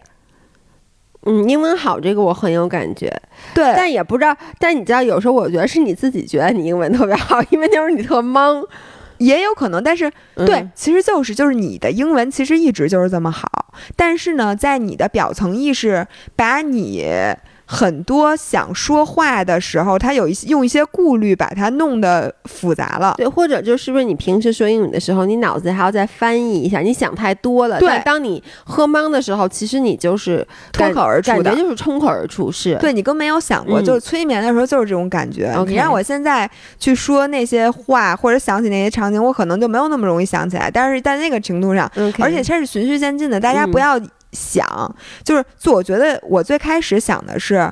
[1.23, 3.07] 嗯，英文好这个我很有感觉，
[3.53, 4.35] 对，但也不知道。
[4.57, 8.65] 但你知道，有时候我觉得是你自己觉得你英文特别好，因为那时候你特懵。
[9.19, 10.45] 也有可能，但是嗯。
[10.45, 17.05] 对，其实就是就是你的英文其实一直就是这么好，但是呢，在你的表层意识把你
[17.71, 23.13] 很多想说话的时候，他有一些用一些顾虑把它弄得复杂了。
[23.15, 27.77] 对，或者就是不是你平时说英语的时候，你脑子还要再翻译一下，你想太多了。
[27.77, 32.75] 对但当你喝懵的时候，其实你就是脱口而出感的觉就是冲口而出，是。
[32.77, 35.53] 对你更没有想过，嗯就是催眠的时候就是这种感觉。
[35.67, 40.71] 你让我现在去说那些话，或者想起那些场景，我可能就没有那么容易想起来。
[40.71, 43.99] 但是在那个程度上，而且它是循序渐进的，大家嗯不要
[44.31, 47.71] 想，就是就我觉得我最开始想的是，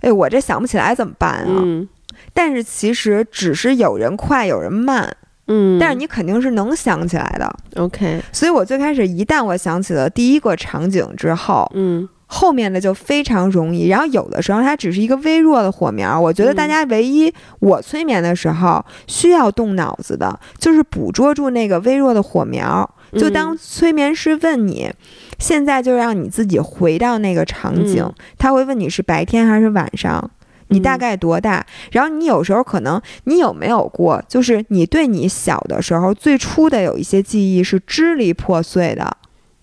[0.00, 1.46] 哎，我这想不起来怎么办啊？
[1.48, 1.88] 嗯
[2.34, 5.14] 但是其实只是有人快，有人慢，
[5.48, 7.52] 嗯，但是你肯定是能想起来的。
[7.76, 13.88] OK，所以我最开始一旦我想起了第一个场景之后，嗯后面的就非常容易。
[13.88, 22.88] 然后有的时候它只是一个微弱的火苗，我觉得大家唯一我催眠的时候需要动脑子的，就是捕捉住那个微弱的火苗。
[23.18, 24.90] 就当催眠师问你，
[25.38, 30.30] 现在就让你自己回到那个场景，嗯他会问你是白天还是晚上。
[30.68, 31.66] 你大概多大？
[31.90, 39.14] 然后你有时候可能你有没有过，就是你对你小的时候最初的有一些记忆是支离破碎的，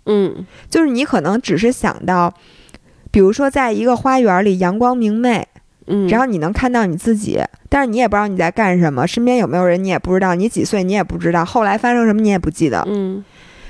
[0.06, 2.32] 嗯就是你可能只是想到，
[3.10, 5.48] 比如说在一个花园里阳光明媚，
[5.88, 12.86] 嗯，然后你能看到你自己，但是你也不知道你在干什么，身边有没有人你也不知道，你几岁你也不知道，后来发生什么你也不记得。
[12.88, 13.26] 嗯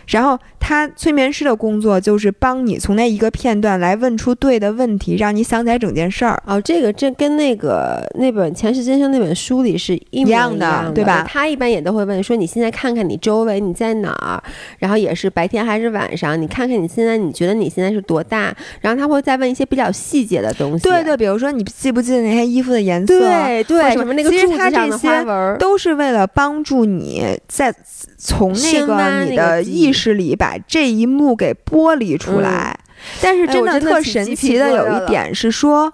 [0.10, 6.42] 然后他催眠师的工作就是帮你从那一个片段来问出对的问题，让你想起来整件事儿。
[6.46, 14.42] 哦，这个这跟那个那本《前世今生》那本书里是一模一样的的，对吧他一般也都会问说你现在看看你周围你在哪儿，
[14.80, 20.84] 然后也是白天还是晚上，你看看你现在你觉得你现在是多大，然后他会再问一些比较细节的东西。
[20.84, 23.20] 对对，比如说你记不记得那些衣服的颜色？
[23.20, 27.74] 对对，什么那个柱子上的它这些花纹，都是为了帮助你在
[28.22, 32.78] 从那个你的意识里把这一幕给剥离出来。
[33.22, 35.92] 但是真的特神奇的有一点是说，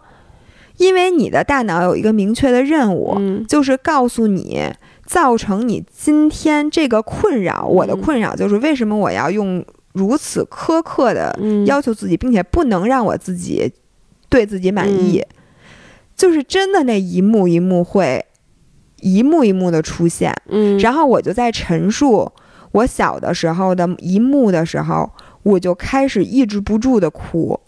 [0.77, 4.73] 因为你的大脑有一个明确的任务，嗯就是告诉你
[5.05, 7.63] 造成你今天这个困扰。
[7.67, 13.71] 我的嗯困扰就是为什么我要用如此苛刻的嗯要求自己，并且不能让我自己
[14.27, 15.35] 对自己满意，嗯
[16.15, 18.25] 就是真的那一幕一幕会
[19.01, 22.31] 一幕一幕的出现，嗯，然后我就在陈述
[22.71, 25.11] 我小的时候的一幕的时候，
[25.43, 27.59] 我就开始抑制不住的哭。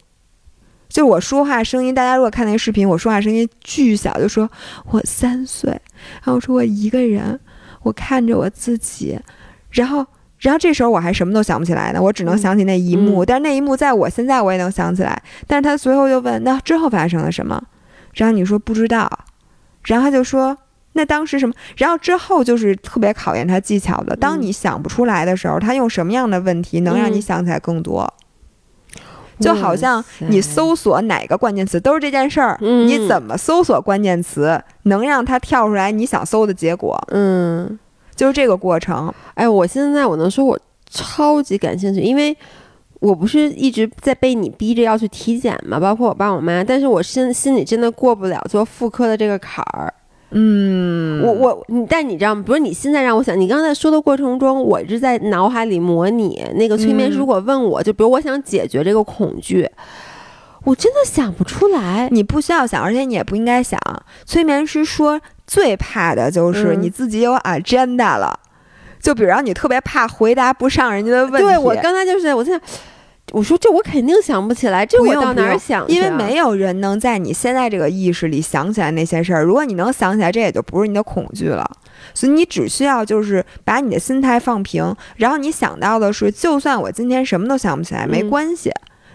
[0.90, 4.50] 就我说话声音，大家如果看那个视频，我说话声音巨小，就说
[4.90, 7.38] 我三岁，然后我说我一个人，
[7.84, 9.20] 我看着我自己，
[9.70, 10.06] 然后，
[10.40, 12.38] 然后这时候我还什么都想不起来呢，我只能嗯。
[12.38, 13.26] 想起那一幕，嗯。
[13.28, 17.62] 但是那一幕在我现在我也能想起来，但是他随后又问那之后发生了什么，
[18.14, 19.12] 然后你说不知道，
[19.84, 20.58] 然后他就说
[20.98, 28.12] 那当时什么，然后之后就是特别考验他技巧的，当嗯你想不出来的时候，他用什么样的问题能让你嗯想起来更多？
[29.40, 37.80] 就好像你搜索哪个关键词都是这件事儿，嗯你怎么搜索关键词能让它跳出来你想搜的结果，嗯。
[38.16, 39.14] 就是这个过程。
[39.36, 42.36] 哎，我现在我能说，我超级感兴趣，因为
[43.00, 49.94] 我不是一直在被你逼着要去体检嘛，包括我爸我妈，但是我心心里真的过不了做妇科的这个坎儿。
[50.32, 52.44] 嗯我我你，但你知道吗？
[52.46, 59.70] 不是你现在让我想，你刚才说的过程中，我一直在脑海里模拟那个催眠师嗯如果问我，就比如我想解决这个恐惧，
[60.66, 62.10] 我真的想不出来。
[62.12, 63.80] 你不需要想，而且你也不应该想。
[64.26, 68.38] 催眠师说最怕的就是嗯你自己有 agenda 了，
[69.00, 71.48] 就比如让你特别怕回答不上人家的问题。
[71.48, 72.62] 对我刚才就是我在想，
[73.34, 75.86] 我说这我肯定想不起来，这我到哪儿想？
[75.90, 79.44] 因为没有人能在你现在这个意识里想起来那些事儿。
[79.44, 81.70] 如果你能想起来，这也就不是你的恐惧了。
[82.14, 88.72] 所以你只需要就是把你的心态放平，然后你想到的是，就算我今天什么都想不起来，没关系。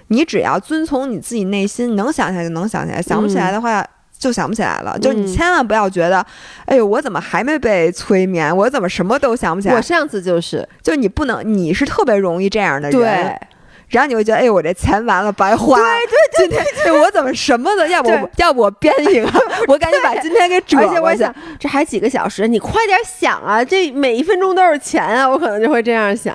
[0.08, 3.82] 你只要遵从你自己内心，能想起来就能想起来，想不起来的话
[4.18, 4.98] 就想不起来了。
[4.98, 6.24] 就是你千万不要觉得，
[6.66, 8.54] 哎呦，我怎么还没被催眠？
[8.54, 9.74] 我怎么什么都想不起来？
[9.74, 13.00] 我上次就是，就你不能，你是特别容易这样的人。
[13.00, 13.48] 对。
[13.92, 15.76] 然后你会觉得，哎，我这钱完了白花。
[15.76, 17.86] 对对对对，我怎么什么的？
[17.86, 19.30] 要不要不我编一个？
[19.68, 20.96] 我赶紧把今天给转过去。
[20.96, 23.62] 而且我想，这还几个小时，你快点想啊！
[23.62, 25.28] 这每一分钟都是钱啊！
[25.28, 26.34] 我可能就会这样想。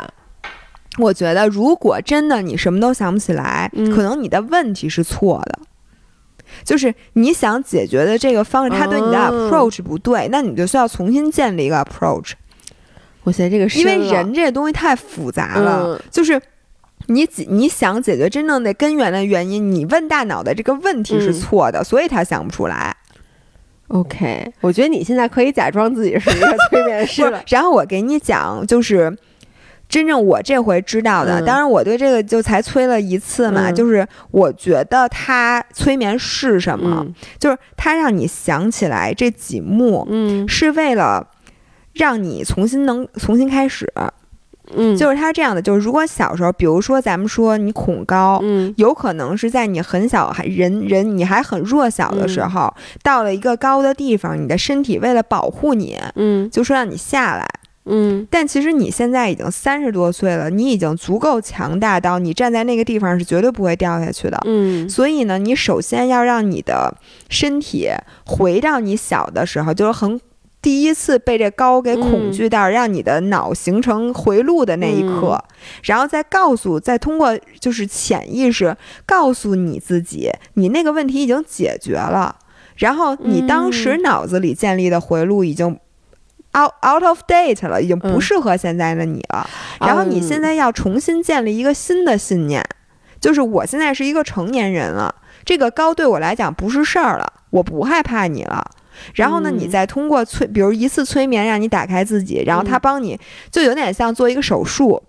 [0.99, 5.59] 我觉得，如果真的你什么都想不起来，可能你的问题是错的。
[6.63, 12.33] 就是你想解决的这个方式，它对你的 approach 不对，那你就需要重新建立一个 approach。
[13.23, 16.39] 我觉得这个，因为人这东西太复杂了，就是。
[17.07, 22.95] 你解你想解决真正的根源的原因，你问大脑的这个问题是错的，所以他想不出来。
[23.87, 27.41] OK，我觉得你现在可以假装自己是一个催眠 师了。
[27.47, 29.17] 然后我给你讲，就是
[29.87, 31.41] 真正我这回知道的。
[31.43, 33.71] 当然，我对这个就才催了一次嘛。
[33.71, 37.07] 就是我觉得他催眠是什么？
[37.39, 41.25] 就是他让你想起来这几幕，嗯，是为了
[41.93, 43.89] 让你重新能重新开始。
[44.75, 57.47] 嗯，就是他这样的，就是如果小时候，比如说咱们说你恐高，嗯，有可能是在你很小还人人你还很弱小的时候，到了一个高的地方，你的身体为了保护你，嗯，就说让你下来，
[57.85, 66.93] 嗯，但其实你现在已经三十多岁了，你已经足够强大到你站在那个地方是绝对不会掉下去的，嗯，所以呢，你首先要让你的
[67.29, 67.89] 身体
[68.25, 70.19] 回到你小的时候，就是很。
[70.67, 75.41] 第一次被这高给恐惧到，让你的脑形成回路的那一刻，
[75.83, 78.75] 然后再告诉，再通过就是潜意识
[79.05, 82.35] 告诉你自己，你那个问题已经解决了，
[82.75, 85.67] 然后你当时脑子里建立的回路已经
[86.53, 89.49] out out of date 了，已经不适合现在的你了。
[89.79, 92.61] 然后你现在要重新建立一个新的信念，
[93.21, 98.69] 就是我现在是一个成年人了，这个高对我来讲不是事儿了，我不害怕你了。
[99.15, 103.19] 然后呢，你再通过催，比如一次催眠，让你打开自己，然后他帮你，
[103.51, 105.01] 就有点像做一个手术。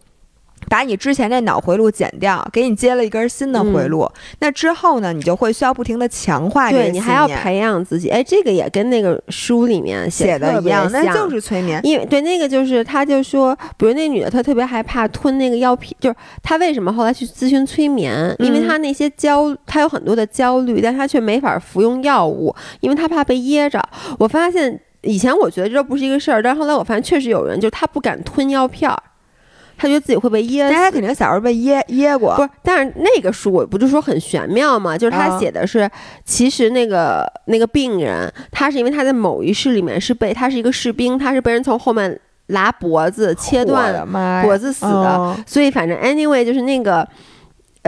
[0.69, 4.09] 把你之前那脑回路剪掉，给你接了一根新的回路。
[4.41, 6.71] 那之后呢，你就会需要不停的强化。
[6.71, 8.09] 对你还要培养自己。
[8.09, 11.81] 哎，这个也跟那个书里面写的一样，那就是催眠。
[11.83, 18.35] 因为对那个就是，他就说，比如那女的，她特别害怕吞那个药片，就是她为什么后来去咨询催眠？
[18.39, 23.83] 因为她那些焦，她有很多的焦虑，但她却没法服用药物，因为她怕被噎着。
[24.19, 29.03] 我发现以前我觉得这不是一个事儿，但后来我发现确实有人，就是他不敢吞药片儿。
[29.79, 32.35] 他觉得自己会被噎，他肯定小时候被噎噎过。
[32.37, 34.99] 不是，但是那个书我不就说很玄妙吗？
[34.99, 35.89] 就是他写的是，
[36.25, 44.07] 其实那个那个病人，他是因为他在某一世里面是被他是一个士兵，他是被人从后面拉脖子切断
[44.43, 47.09] 脖子死的，所以反正 anyway 就是那个。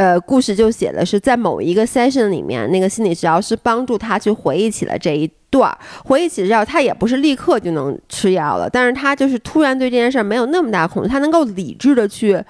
[0.00, 12.42] 呃，故事就写的是在某一个 session 里面，那个心理治疗师帮助他去回忆起了这一段，回忆起之后，他也不是立刻就能吃药了，但是他就是突然对这件事儿没有那么大恐惧，他能够理智的去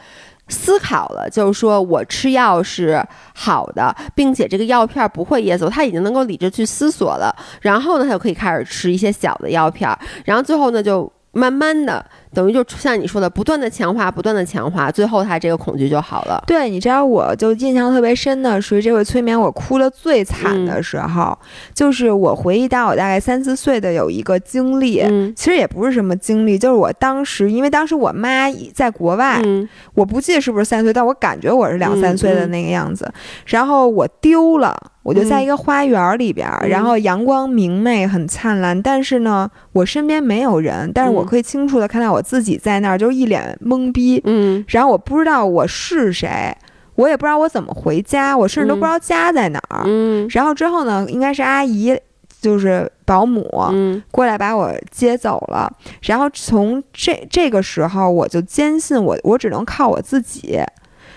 [0.46, 9.90] 思考了，就是说我吃药是好的，并且这个药片不会噎死，他已经能够理智去思索了，然后呢，他就可以开始吃一些小的药片，
[10.24, 12.06] 然后最后呢，就慢慢的。
[12.32, 16.40] 等于就像你说的，不断的强化，不断的强化，最后他这个恐惧就好了。
[16.46, 21.36] 对，你知道，我就印象特别深的属于这回催眠我哭的最惨的时候，
[21.74, 25.02] 就是我回忆到我大概三四岁的有一个经历，
[25.34, 29.42] 其实也不是什么经历，就是我当时因为当时我妈在国外，
[29.94, 33.12] 我不记得是不是三岁，但我感觉我是两三岁的那个样子，
[33.46, 42.19] 然后我丢了，我就在一个花园里边，然后阳光明媚很灿烂，但是呢，我身边没有人，但是我可以清楚的看到我。
[42.20, 46.54] 我自己在那儿就一脸懵逼，嗯，然后我不知道我是谁，
[46.96, 51.98] 我也不知道我怎么回家，我甚至都不知道家在哪儿，嗯，然后之后呢，应该是阿姨，
[52.42, 60.60] 就是保姆，嗯，过来把我接走了，然后从这这个时候，我就坚信我我只能靠我自己，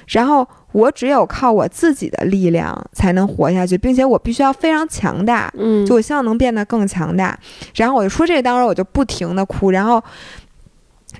[0.07, 7.37] 然后我只有靠我自己的力量才能活下去，并且我必须要非常强大，嗯，就我希望能变得更强大，
[7.75, 10.01] 然后我就说这个，当时我就不停的哭，然后。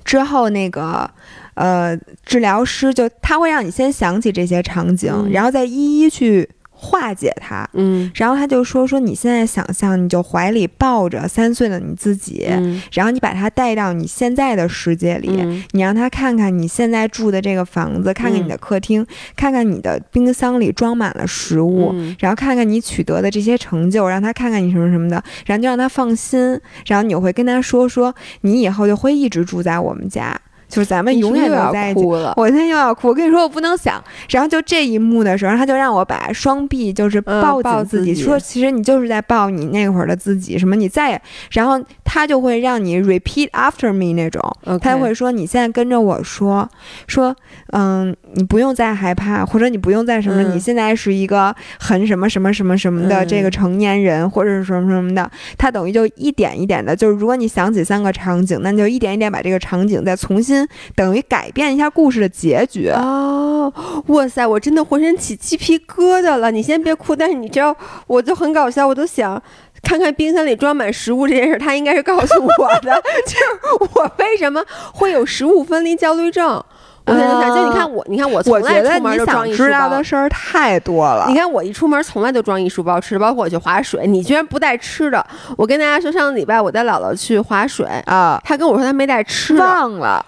[0.04, 1.10] 之后那个，
[1.54, 6.48] 呃，治疗师就他会让你先想起这些场景，然后再一一去
[6.84, 7.68] 化解他。
[7.72, 8.10] 嗯。
[8.14, 12.80] 然后他就说说你现在想象，你就怀里抱着三岁的你自己，嗯。
[12.92, 15.64] 然后你把他带到你现在的世界里，嗯。
[15.70, 21.90] 你让他看看你现在住的这个房子，看看你的客厅，看看你的冰箱里装满了食物。
[21.94, 22.14] 嗯。
[22.18, 30.38] 然后看看你取得的这些成就，让他看看你什么什么的，然后就让他放心，然后你会跟他说说，你以后就会一直住在我们家，
[30.68, 32.04] 就是咱们永远都在一起。
[32.04, 34.02] 我现在又要哭，我跟你说我不能想。
[34.30, 44.40] 然后就这一幕的时候，他就让我把双臂就是嗯抱抱紧自己，自己说其实你就是在抱你那会儿的自己，什么你再也，然后他就会让你 repeat after me 那种
[44.80, 46.68] 他会说你现在跟着我说
[47.06, 47.34] 说，
[47.72, 60.53] 嗯，你不用再害怕，或者你不用再什么，嗯你现在是一个很什么什么什么什么的嗯这个成年人，或者是什么什么的，他等于就一点一点的，就是如果你想起三个场景，那你就一点一点把这个场景再重新
[60.94, 62.90] 等于改变一下故事的结局。
[62.90, 63.72] 哦，
[64.08, 66.50] 哇塞，我真的浑身起鸡皮疙瘩了。
[66.50, 67.74] 你先别哭，但是你知道，
[68.06, 69.40] 我就很搞笑，我都想。
[69.82, 72.94] 看看冰箱里装满食物这件事，他应该是告诉我的，
[73.26, 76.62] 就是我为什么会有食物分离焦虑症。
[77.06, 80.02] 我现在就想，就你看我，你看我从我觉来出门得你想就装一书包知道的。
[80.02, 81.34] 事儿太多了你。
[81.34, 85.22] 看我一出门从来都装一书包吃的，包括我去划水，你居然不带吃的。
[85.58, 90.24] 我跟大家说，上个礼拜我带姥姥去划水，啊，她跟我说她没带吃的，忘了。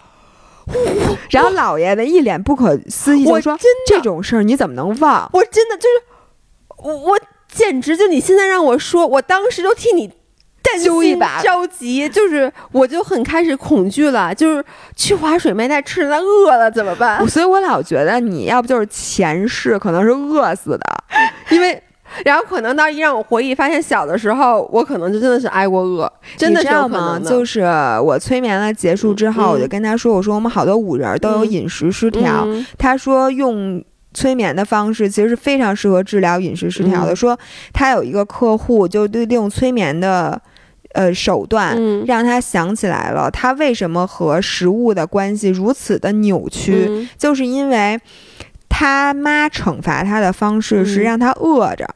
[1.30, 5.28] 然后老爷的一脸不可思议，就说我真：“这种事儿你怎么能忘？
[5.32, 10.08] 我真的就是我我简直就你现在让我说，我当时就替你
[10.62, 14.64] 担心揪一把着急，就是我就很开始恐惧了，就是
[14.96, 17.24] 去划水没带吃的，那饿了怎么办？
[17.30, 20.84] 所以我老觉得你要不就是前世可能是饿死的，
[21.50, 21.80] 因为
[22.24, 26.98] 然后可能到一让我回忆，发现小的时候我可能就真的是挨过饿，真的你是有知道吗？
[26.98, 27.30] 可能的。
[27.30, 27.60] 就是
[28.02, 32.42] 我催眠了结束之后，嗯我就跟他说：“我说我们好多五人都有嗯饮食失调。
[32.46, 33.84] 嗯他说用。
[34.14, 37.12] 催眠的方式其实是非常适合治疗饮食失调的。
[37.12, 37.38] 嗯说
[37.74, 40.40] 他有一个客户就对利用催眠的
[40.94, 48.00] 呃手段，嗯让他想起来了他为什么和食物的关系如此的扭曲，嗯就是因为
[48.70, 51.86] 他妈惩罚他的方式是嗯让他饿着。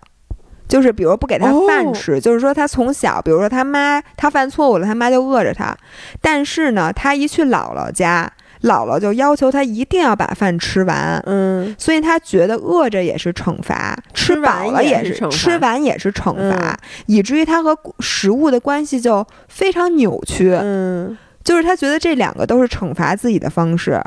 [0.70, 5.76] 就是比如不给他饭哦吃，就是说他从小，比如说他妈他犯错误了，他妈就饿着他。
[6.22, 8.30] 但是呢，他一去姥姥家，
[8.62, 20.56] 姥姥就要求他一定要把饭吃完，嗯所以他觉得饿着也是惩罚，吃吃饱了也是惩罚吃完也是惩罚，嗯以至于他和食物的关系就非常扭曲。
[20.62, 24.00] 嗯，就是他觉得这两个都是惩罚自己的方式。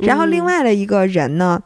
[0.00, 1.58] 然后另嗯外的一个人呢，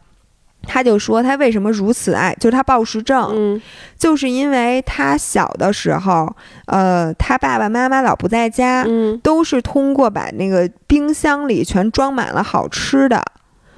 [0.62, 3.62] 他就说他为什么如此爱，就是他暴食症，嗯。
[3.98, 6.34] 就是因为他小的时候，
[6.66, 8.84] 呃，他爸爸妈妈老不在家。
[8.86, 13.22] 嗯，都是通过把那个冰箱里全装满了好吃的。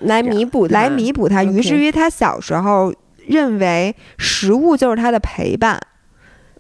[0.00, 1.44] 来弥补它来弥补他。
[1.44, 2.92] 于是于他小时候
[3.26, 5.78] 认为食物就是他的陪伴，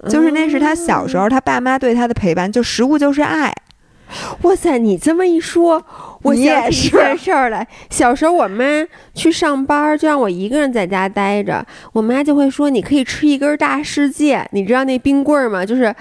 [0.08, 3.52] 就是那是他小时候他爸妈对他的陪伴，就食物就是爱。
[4.42, 5.84] 哇塞，你这么一说，
[6.24, 7.66] 我你也是想起一件事儿来。
[7.90, 8.64] 小时候我妈
[9.14, 15.64] 去上班儿，就让我一个人在家待着，我妈就会说：“你可以吃一根大世界。”你知道那冰棍儿吗？
[15.64, 15.94] 就是，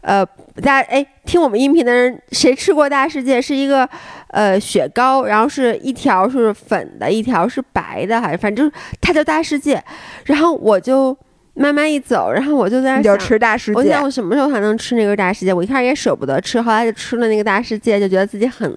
[0.00, 0.26] 呃，
[0.62, 3.40] 大家哎，听我们音频的人，谁吃过大世界？
[3.40, 3.88] 是一个
[4.28, 9.82] 呃雪糕，然后是一条是粉的，一条是白的，还是反正就是它叫大世界。
[10.24, 11.16] 然后我就
[11.54, 13.18] 慢慢一走，然后我就在那想。
[13.18, 15.54] 吃大世界我想，我什么时候才能吃那根大世界？
[15.54, 18.76] 我一开始也舍不得吃，后来就吃了那个大世界，就觉得自己很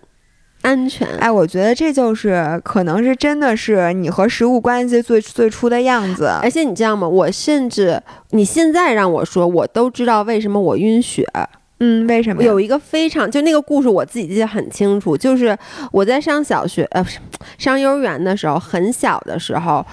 [0.61, 1.07] 安全。
[1.17, 6.27] 哎，我觉得这就是可能是真的是你和食物关系最最初的样子。
[6.41, 7.07] 而且你知道吗？
[7.07, 8.01] 我甚至
[8.31, 11.25] 你现在让我说，我都知道为什么我晕血。
[11.79, 12.43] 嗯，为什么？
[12.43, 15.57] 有一个非常就那个故事，我自己记得很清楚，就是
[15.91, 17.19] 我在上小学呃不是
[17.57, 19.85] 上幼儿园的时候，很小的时候。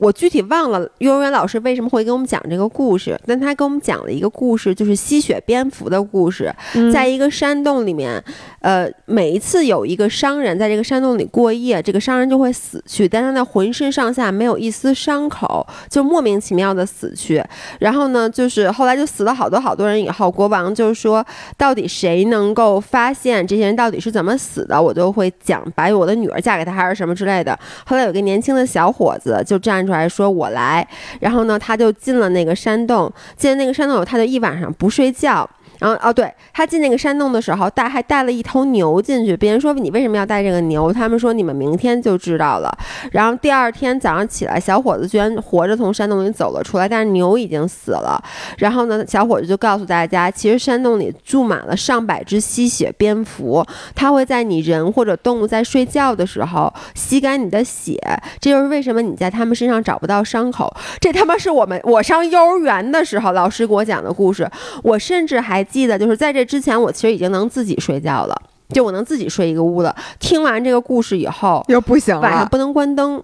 [0.00, 6.52] 我具体忘了幼儿园老师为什么会给我们讲这个故事，但他给我们讲了一个故事，就是吸血蝙蝠的故事。
[6.74, 8.22] 嗯在一个山洞里面，
[8.60, 17.44] 呃，每一次有一个商人在这个山洞里过夜，这个商人就会死去，但他的浑身上下没有一丝伤口，就莫名其妙的死去。
[17.78, 21.24] 然后呢，就是后来就死了好多好多人以后，国王就说，
[21.58, 27.58] 到底谁能够发现这些人到底是怎么死的，我就会讲，把我的女儿嫁给他还是什么之类的。
[27.84, 30.86] 后来有个年轻的小伙子就站出来说：“我来。”
[31.20, 35.48] 然后呢，他就进了那个山洞，进了那个山洞，他就一晚上不睡觉。
[35.80, 40.92] 然后哦，对他进那个山洞的时候带还带了一头牛进去，别人说你为什么要带这个牛？
[40.92, 42.70] 他们说你们明天就知道了。
[43.12, 48.22] 然后第二天早上起来，小伙子居然活着从山洞里走了出来，但是牛已经死了。
[48.58, 53.64] 然后呢，小伙子就告诉大家，其实山洞里住满了上百只吸血蝙蝠，
[53.94, 57.98] 它会在你人或者动物在睡觉的时候吸干你的血，
[58.38, 60.70] 这就是为什么你在他们身上找不到伤口。
[61.00, 64.46] 这他妈是我们我上幼儿园的时候老师给我讲的故事，
[64.82, 65.66] 我甚至还。
[65.70, 68.36] 记得就是在这之前，我其实已经能自己睡觉了，
[68.70, 69.94] 就我能自己睡一个屋了。
[70.18, 73.22] 听完这个故事以后，又不行了，晚上不能关灯，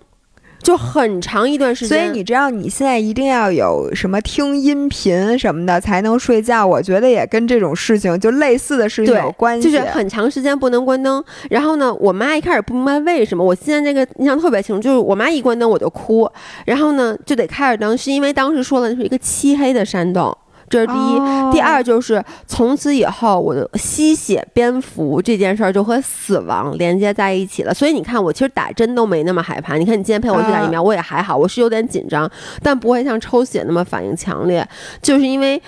[0.62, 1.98] 就很长一段时间。
[1.98, 6.66] 所以你知道，你现在一定要有什么听音频什么的才能睡觉。
[6.66, 11.22] 我觉得也跟这种事情就类似的事情有关系，就是很长时间不能关灯。
[11.50, 16.28] 然后呢，我妈一开始不明白为什么，我现在这个印象特别清楚，就是我妈一关灯我就哭，
[16.64, 20.36] 然后呢就得开着灯，是因为当时说了是一个漆黑的山洞。
[20.68, 27.72] 这是第一，第二就是从此以后，我的吸血蝙蝠这件事儿就和死亡连接在一起了。
[27.72, 29.76] 所以你看，我其实打针都没那么害怕。
[29.76, 32.28] 你看，你今天陪我去打疫苗，我也还好，我是有点紧张，
[32.62, 34.66] 但不会像抽血那么反应强烈。
[35.00, 35.62] 就是因为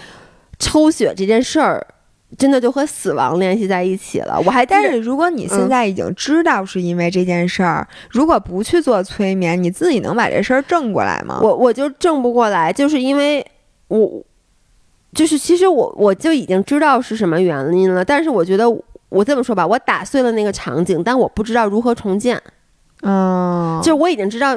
[0.59, 1.87] 抽血这件事儿，
[2.37, 4.41] 真的就和死亡联系在一起了。
[4.45, 11.39] 我还但是，如果你现在已经知道是因为这件事儿，如果不去做催眠，你自己能把这事儿正过来吗？
[11.41, 13.47] 我我就正不过来，就是因为
[13.87, 14.25] 我。
[15.19, 18.65] 就是其实我我就已经知道是什么原因了，但是我觉得
[19.09, 22.41] 我这么说吧，我打碎了那个场景，但我不知道如何重建。
[23.03, 24.57] 嗯，就是我已经知道，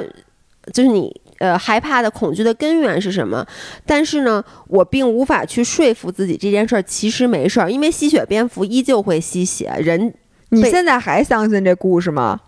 [0.72, 3.44] 就是你呃害怕的恐惧的根源是什么，
[3.84, 9.68] 但是呢，我并无法去说服自己这件事儿其实没事儿，因为吸血蝙蝠依旧会吸血。
[9.80, 10.14] 人，
[10.50, 12.38] 你现在还相信这故事吗？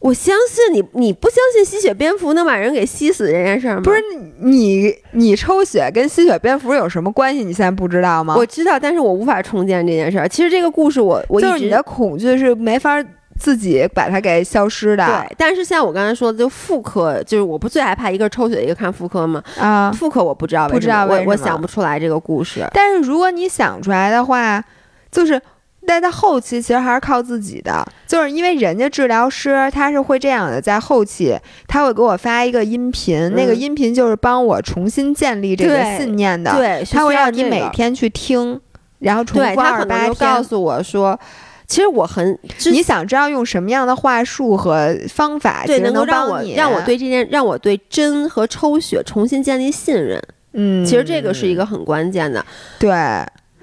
[0.00, 3.80] 我相信你，你不相信吸血蝙蝠能把人给吸死这件事吗？
[3.82, 4.00] 不是
[4.38, 7.42] 你，你抽血跟吸血蝙蝠有什么关系？
[7.42, 8.34] 你现在不知道吗？
[8.36, 10.28] 我知道，但是我无法重建这件事儿。
[10.28, 13.04] 其实这个故事，我我就是你的恐惧是没法
[13.40, 15.04] 自己把它给消失的。
[15.04, 19.42] 对，但是像我刚才说的，就妇科，就是我不最害怕一个抽血，一个看妇科吗？
[19.58, 22.64] 啊，妇科我不知道，不知道我我想不出来这个故事。
[22.72, 24.64] 但是如果你想出来的话，
[25.10, 25.42] 就是。
[25.88, 31.34] 但在后期其实还是靠自己的，就是因为人家治疗师他是会这样的，在后期
[31.66, 38.60] 他会给我发一个音频，那个音频就是帮我重新建立这个信念的，对，他会让你每天去听，
[38.98, 40.14] 然后重复二十八天。
[40.16, 41.18] 告诉我说，
[41.66, 42.38] 其实我很，
[42.70, 50.22] 你想知道用什么样的话术和方法，对，能够让我让我对这件，让我对针和抽血重新建立信任。
[50.52, 52.44] 嗯，其实这个是一个很关键的，
[52.78, 52.90] 对。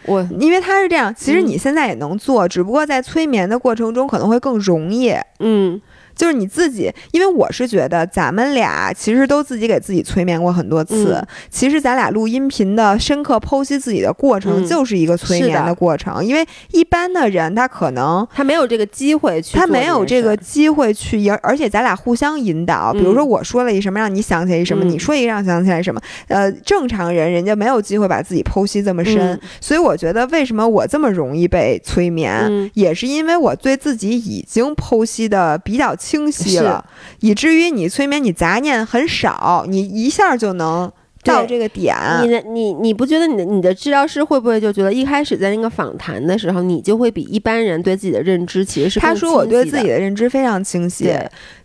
[0.07, 5.13] 我因为他是这样，其实你现在也能做，只不过在催眠的过程中可能会更容易。
[5.39, 5.81] 嗯。
[6.15, 11.21] 就是你自己，因为我是觉得咱们俩其实都自己给自己催眠过很多次。
[11.49, 16.23] 其实咱俩录音频的深刻剖析自己的过程，就是一个催眠的过程。
[16.23, 22.93] 因为一般的人他可能他没有这个机会去，他没有这个机会去，而而且咱俩互相引导。
[22.93, 25.99] 比如说我说了一什么，让你想起来什么；你说一让想起来什么。
[26.27, 29.37] 呃，正常人人家没有机会把自己剖析这么深。
[29.59, 35.93] 所以我觉得为什么我这么容易被催眠，也是因为我对自己已经剖析的比较。
[36.05, 36.85] 清晰了，
[37.19, 40.91] 以至于你催眠你杂念很少，你一下就能
[41.23, 41.95] 到这个点。
[42.21, 51.11] 你的你你不觉得你的你的治疗师会不会就觉得一开始在那个访谈的时候，你就会比一般人对自己的认知其实是他说我对自己的认知非常清晰，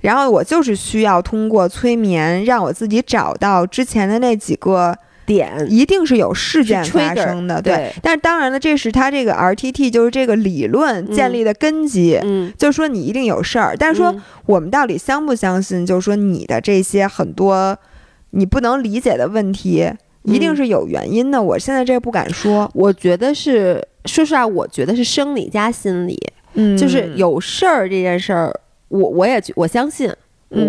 [0.00, 4.96] 然后我就是需要通过催眠让我自己找到之前的那几个。
[5.26, 7.92] 点一定是有事件发生的，对。
[8.02, 13.76] 但是当然了，这是他这个 RTT 就是这个理论建立的根基，嗯，就是说你一定有事儿。
[13.76, 14.12] 但是说
[14.46, 17.78] 我们到底相不相信，就是说你的这些很多
[18.30, 19.88] 你不能理解的问题，
[20.24, 21.40] 一定是有原因的。
[21.40, 26.18] 我现在这不敢说，我觉得是，说实话，我觉得是生理加心理，
[26.54, 28.52] 嗯，就是有事儿这件事儿，
[28.88, 30.12] 我我也我相信，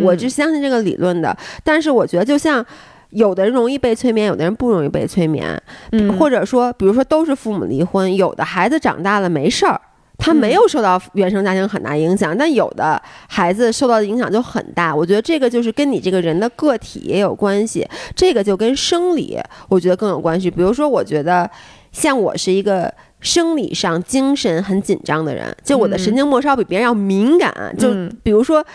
[0.03, 1.35] 我就相信这个理论的。
[1.63, 2.63] 但是我觉得就像。
[3.11, 9.79] 有的人容易被催眠，有的人不容易被催眠，嗯，或者说，比如说都是父母离婚，有的孩子长大了没事儿，
[10.17, 14.95] 他没有受到原生家庭很大影响，但有的孩子受到的影响就很大。
[14.95, 17.85] 我觉得这个就是跟你这个人的个体也有关系，
[18.15, 19.37] 这个就跟生理
[19.67, 20.49] 我觉得更有关系。
[20.49, 21.49] 比如说，我觉得
[21.91, 27.89] 像我是一个生理上精神很紧张的人，就我的神经末梢比别人要敏感，就
[28.23, 28.65] 比如说。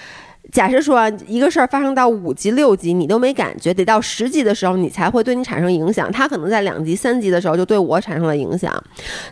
[0.52, 6.10] 假设说一个事儿发生到五级六级，你都没感觉，得到十级的时候，你才会对你产生影响。
[6.10, 8.72] 他可能在两级三级的时候就对我产生了影响，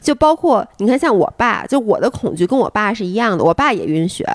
[0.01, 3.45] 就包括你看，像我爸，就我的恐惧跟我爸是一样的。
[3.45, 4.27] 我爸也晕血，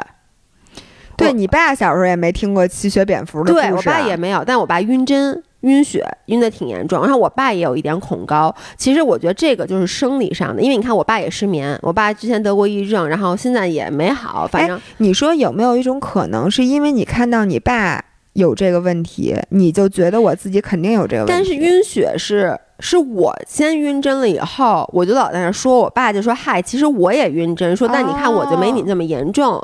[1.17, 5.43] 对你爸小时候也没听过吸血蝙蝠的故事，对我爸也没有，但我爸晕针。
[5.61, 7.01] 晕血，晕的挺严重。
[7.01, 8.53] 然后我爸也有一点恐高。
[8.77, 14.47] 其实我觉得这个就是生理上的，因为你看我爸也失眠，我爸之前得过抑郁症，然后现在也没好。
[14.47, 18.03] 反正你说有没有一种可能，是因为你看到你爸
[18.33, 21.33] 有这个问题，你就觉得我自己肯定有这个问题？
[21.33, 29.61] 但是晕血是是我先晕针了以后，我就老在那说，我爸就说嗨，其实我也晕针，说但你看我就没你那么严重，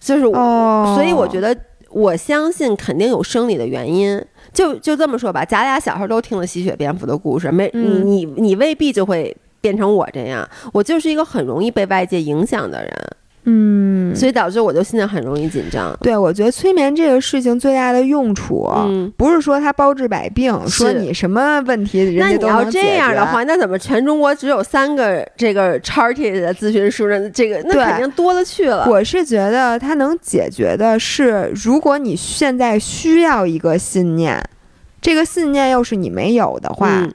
[0.00, 1.54] 就是所以我觉得
[1.94, 4.22] 我相信肯定有生理的原因。
[4.52, 12.92] 就就这么说吧，咱俩小时候都听了吸血蝙蝠的故事，没你你你未必就会变成我这样，我就是一个很容易被外界影响的人。
[13.46, 13.83] 嗯，
[14.14, 15.96] 所以导致我就现在很容易紧张。
[16.00, 18.68] 对，我觉得催眠这个事情最大的用处，
[19.16, 27.30] 不是说它包治百病，说你什么问题人家都能那你要这样的话，那怎么全中国只有三个这个 charted 的咨询师呢？
[27.30, 28.86] 这个那肯定多了去了。
[28.88, 34.42] 我是觉得它能解决的是，如果你现在需要一个信念，
[35.00, 37.06] 这个信念又是你没有的话，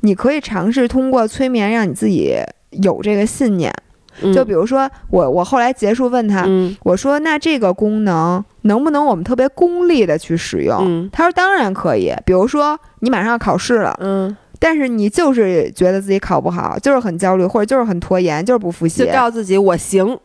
[0.00, 2.36] 你可以尝试通过催眠让你自己
[2.70, 3.72] 有这个信念。
[4.34, 6.46] 就比如说我，我后来结束问他，
[6.82, 11.08] 我说那这个功能能不能我们特别功利的去使用？
[11.12, 12.12] 他说当然可以。
[12.24, 20.18] 比如说你马上要考试了，嗯，但是你就是觉得自己考不好，就是很焦虑，或者就是很拖延，就是不复习，就告诉自己我行，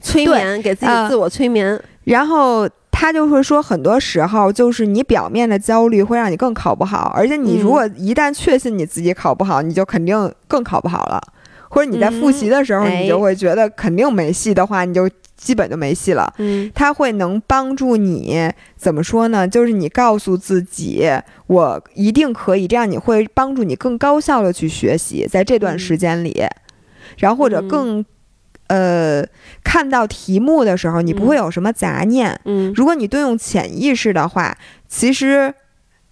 [0.00, 1.80] 催眠给自己自我催眠。
[2.04, 11.20] 然后他就会说，很多时候就是你表面的焦虑会让你更考不好，而且你如果一旦确信你自己考不好，你就肯定更考不好了。
[11.76, 15.06] 或者你在复习的时候，你就会觉得肯定没戏的话，你就
[15.36, 16.32] 基本就没戏了。
[16.38, 19.46] 嗯，它会能帮助你怎么说呢？
[19.46, 21.06] 就是你告诉自己，
[21.48, 26.42] 我一定可以，这样你会帮助你更高效的去学习，在这段时间里，
[27.18, 28.02] 然后或者更
[28.68, 29.22] 呃
[29.62, 32.40] 看到题目的时候，你不会有什么杂念。
[32.46, 34.56] 嗯，如果你动用潜意识的话，
[34.88, 35.52] 其实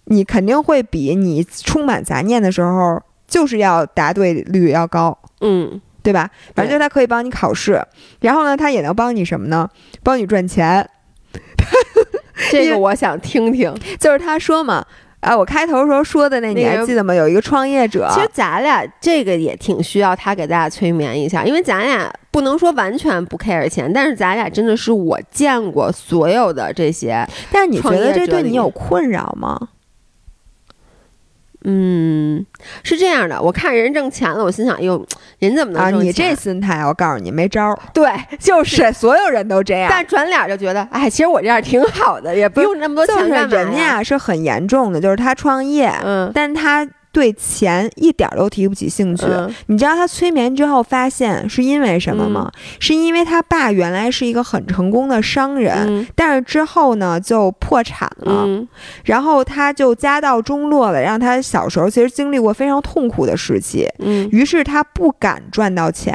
[0.03, 5.17] 你肯定会比你充满杂念的时候，就是要答对率要高。
[5.41, 6.29] 嗯，对吧？
[6.55, 7.81] 反正就是它可以帮你考试，
[8.21, 9.69] 然后呢，它也能帮你什么呢？
[10.03, 10.87] 帮你赚钱。
[12.51, 14.85] 这个我想听听，就是他说嘛，
[15.21, 17.13] 啊，我开头时候说的那，你还记得吗？
[17.13, 29.57] 有一个创业者，其实咱俩这个也挺需要他给大家催眠一下，因为咱俩不能说完全不 care 钱，但是咱俩真的是我见过所有的这些，但是你觉得这对你有困扰吗？
[31.65, 32.45] 嗯，
[32.83, 35.05] 是这样的，我看人挣钱了，我心想，哟，
[35.39, 36.07] 人怎么能挣钱？
[36.07, 37.79] 你这心态，我告诉你，没招儿。
[37.93, 38.09] 对，
[38.39, 39.87] 就是所有人都这样。
[39.89, 46.87] 但转脸就觉得，哎，其实我这样挺好的，也不用那么多钱干嘛人家是很严重的，就是他创业，嗯，但他。
[47.15, 49.25] 对钱一点都提不起兴趣，
[49.67, 52.51] 你知道他催眠之后发现是因为什么吗？
[52.77, 58.45] 是因为他爸原来是一个很成功的商人，但是之后呢就破产了，
[59.05, 63.87] 然后他就家道中落了，让他小时候其实经历过非常痛苦的时期，
[64.29, 66.13] 于是他不敢赚到钱，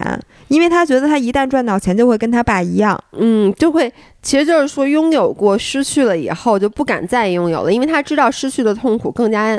[0.49, 3.91] 因为他觉得他一旦赚到钱就会跟他爸一样，嗯，就会，
[4.21, 9.59] 其实就是说拥有过失去了以后就不敢再拥有了，因为他知道失去的痛苦更加。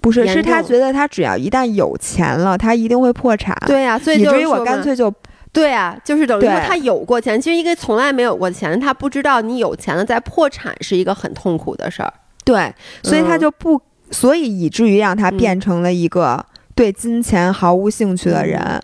[0.00, 3.56] 不是，是他觉得他只要一旦有钱了，他一定会破产。
[3.66, 5.12] 对呀，所以以至于我干脆就，
[5.52, 7.40] 对呀，就是等于说他有过钱。
[7.40, 12.12] 其实一个从来没有过钱，他不知道你有钱了再破产是一个很痛苦的事儿。
[12.44, 12.72] 对，
[13.02, 13.80] 所以他就不，
[14.10, 18.80] 所以以至于让他变成了一个对金钱毫无兴趣的人。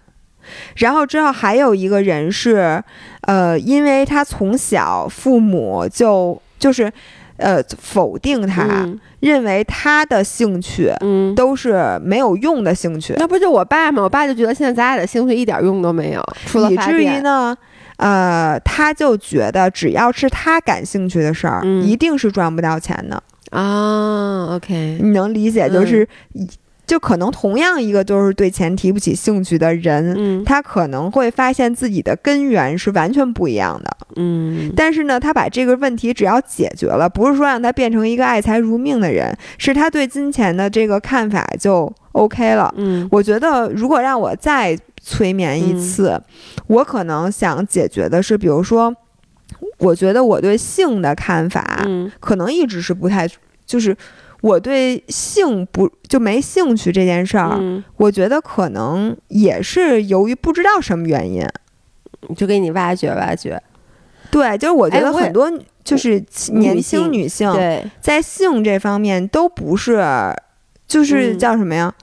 [0.76, 2.82] 然后之后还有一个人是，
[3.22, 6.92] 呃，因为他从小父母就就是。
[7.36, 8.86] 呃，否定他，
[9.20, 13.14] 认为他的兴趣，嗯，都是没有用的兴趣。
[13.18, 14.02] 那不就我爸吗？
[14.02, 16.22] 我爸就觉得现在咱俩的兴趣一点用都没有，
[16.70, 17.56] 以至于呢，
[17.96, 24.54] 呃，他就觉得只要是他感兴趣的事儿，一定是赚不到钱的啊。
[24.54, 26.08] OK，你能理解，就是。
[26.86, 34.70] 就可能同样一个都是对钱提不起兴趣的人，嗯，他可能会发现自己的根源是完全不一样的，嗯。
[34.76, 43.08] 但是呢，他把这个问题只要解决了，不是说让他变成一个爱财如命的人，是他对金钱的这个看法就 OK 了，嗯。
[43.10, 46.20] 我觉得如果让我再催眠一次，
[46.66, 48.94] 我可能想解决的是，比如说，
[49.78, 51.82] 我觉得我对性的看法，
[52.20, 53.26] 可能一直是不太，
[53.64, 53.96] 就是。
[54.44, 57.58] 我对性不就没兴趣这件事儿，
[57.96, 61.42] 我觉得可能也是由于不知道什么原因，
[62.36, 63.58] 就给你挖掘挖掘。
[64.30, 65.50] 对，就是我觉得很多
[65.82, 66.22] 就是
[66.52, 67.50] 年轻女性
[68.02, 70.04] 在性这方面都不是，
[70.86, 71.94] 就是叫什么呀？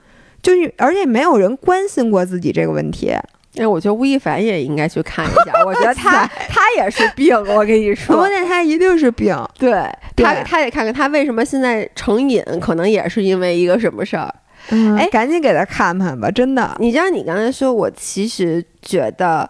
[0.42, 3.14] 就是而且没有人关心过自己这个问题。
[3.58, 9.72] 哎，我觉得吴亦凡也应该去看一下，我觉得 他他也是病，我跟你 说，关键他一定是病，对
[10.16, 14.34] 他对他得看看他为什么现在成瘾，可能也是因为一个什么事儿。
[14.70, 16.76] 嗯，哎赶紧给他看看吧，真的。
[16.80, 19.49] 你知道，你刚才说，我其实觉得。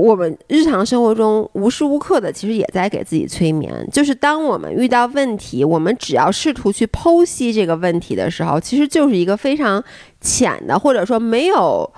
[0.00, 3.74] 我们日常生活中无时无刻的，其实也在给自己催眠。
[3.90, 9.82] 就是当我们遇到问题，我们只要试图去剖析这个问题的时候，其实就是一个非常
[10.20, 11.92] 浅的，或者说没有，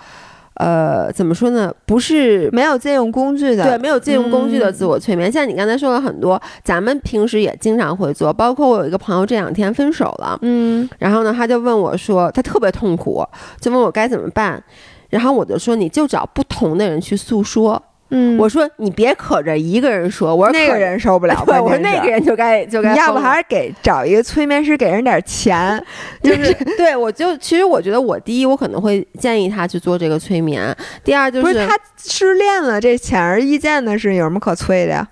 [0.61, 1.73] 呃，怎么说呢？
[1.87, 5.33] 不是没有借用工具的，对，没有借用工具的嗯自我催眠。
[5.33, 8.31] 像你刚才说了很多，咱们平时也经常会做。
[8.31, 13.25] 包括我有一个朋友这两天分手了，嗯，然后呢，他就问我说，他特别痛苦，
[13.59, 14.63] 就问我该怎么办。
[15.09, 17.83] 然后我就说，你就找不同的人去诉说。
[18.11, 25.83] 嗯，我说你别可着一个人说，我说那个人受不了， 对，我说那个人就该就该你要不还是给找一个催眠师，给人点钱，
[26.23, 35.09] 就是对我就其实我觉得我第一我可能会建议他去做这个催眠，第二就不是他失恋了，这显而易见的是有什么可催的呀？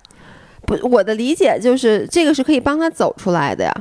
[0.65, 3.73] 不我的理解就是这个是可以帮他走出来的呀。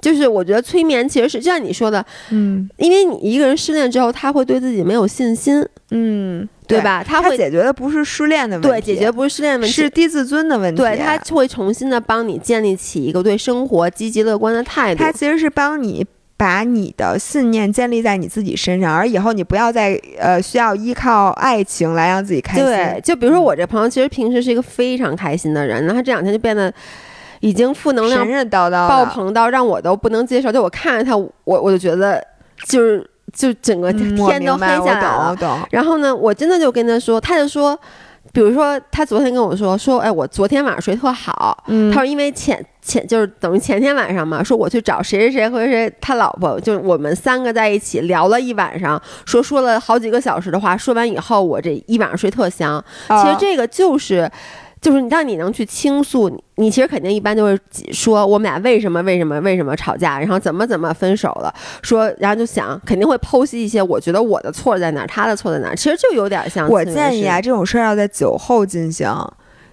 [0.00, 2.66] 就是我觉得催眠其实是就像你说的，嗯。
[2.78, 6.80] 因为你一个人失恋之后，他会对自己没有信心，嗯，对？
[6.82, 7.04] 吧？
[7.04, 10.82] 他会他解决的不是失恋的问题，对解决不是失恋问题，是低自尊的问题。
[10.82, 15.10] 对他会重新的帮你建立起一个对生活积极乐观的态度他。
[15.12, 16.06] 其实是帮你
[16.36, 22.64] 把你的信念建立在你自己身上，而以后你不要再呃需要依靠爱情来让自己开心。
[22.64, 26.72] 对，就比如说我这朋友，其实平时是一个非常开心的人，然后他这两天就变得
[27.40, 30.50] 已经负能量神神叨叨爆棚到让我都不能接受。
[30.50, 32.26] 就我看着他，我我就觉得
[32.66, 35.68] 就是就整个天都黑下来了。
[35.70, 37.78] 然后呢，我真的就跟他说，他就说，
[38.32, 41.64] 比如说他昨天跟我说说，哎，我昨天晚上睡特好。
[41.66, 52.82] 嗯他说因为前前就是等于前天晚上嘛，说我去找谁谁谁和谁谁他老婆，就是我们三个在一起聊了一晚上，说说了好几个小时的话，说完以后我这一晚上睡特香。
[53.08, 54.30] 其实啊这个就是。
[54.80, 57.60] 就是你，当你能去倾诉，你你其实肯定一般就是
[57.92, 69.06] 说我们俩为什么为什么为什么吵架，然后怎么怎么分手了，说然后就想肯定会剖析一些，我觉得我的错在哪儿，他的错在哪儿，其实就有点像我建议啊，这种事儿要在酒后进行。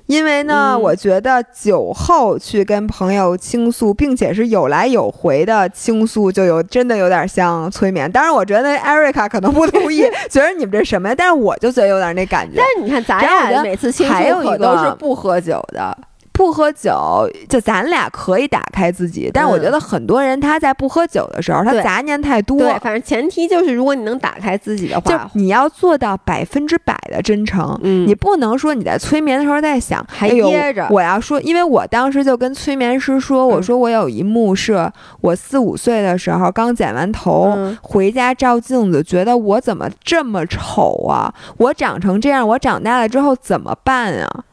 [0.07, 8.11] 因为呢，嗯我觉得酒后去跟朋友倾诉，并且是有来有回的倾诉，就有真的有点像催眠。
[8.11, 11.15] 当然，我觉得艾瑞卡可能不同意， 觉得你们这什么呀？
[11.17, 12.65] 但是我就觉得有点那感觉但。
[12.65, 15.97] 是你看，咱俩每次倾诉还有一个可都是不喝酒的，
[16.37, 22.59] 不喝酒，就咱俩可以打开自己，但是我觉得很多人他在不喝酒的时候，他杂念太多。
[22.59, 37.53] 对，反正前提就是如果你能打开自己的就话，你要做到百分之百的真诚，嗯你不能说你在催眠的时候在想，还哎呦掖着我要说，因为我当时就跟催眠师说，我嗯说我有一幕是我四五岁的时候刚剪完头。
[37.55, 41.33] 嗯回家照镜子，觉得我怎么这么丑啊？
[41.57, 44.43] 我长成这样，我长大了之后怎么办啊？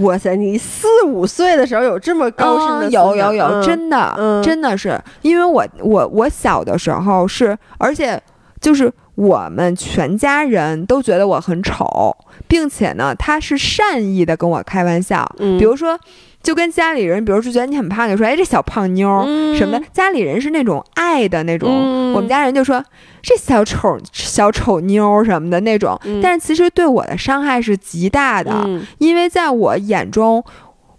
[0.00, 4.42] 哇塞，你四五岁的时候有这么高深的嗯、有有有，嗯真的、嗯。
[4.42, 8.22] 真的是，因为我我我小的时候是，而且
[8.60, 12.16] 就是我们全家人都觉得我很丑，
[12.46, 15.58] 并且呢，他是善意的跟我开玩笑，嗯。
[15.58, 15.98] 比如说。
[16.40, 19.56] 就跟家里人，比如说觉得你很胖，就说：“哎，这小胖妞儿、嗯。
[19.56, 22.12] 什么的。”家里人是那种爱的那种，嗯。
[22.14, 22.82] 我们家人就说
[23.20, 26.00] ：“这小丑小丑妞儿什么的那种。
[26.04, 26.20] 嗯。
[26.22, 28.86] 但是其实对我的伤害是极大的，嗯。
[28.98, 30.42] 因为在我眼中，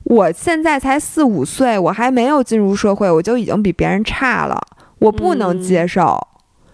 [0.03, 4.61] 我现在才四五岁，我还没有进入社会，我就已经比别人差了，
[4.99, 5.61] 我不能嗯。
[5.61, 6.19] 接受，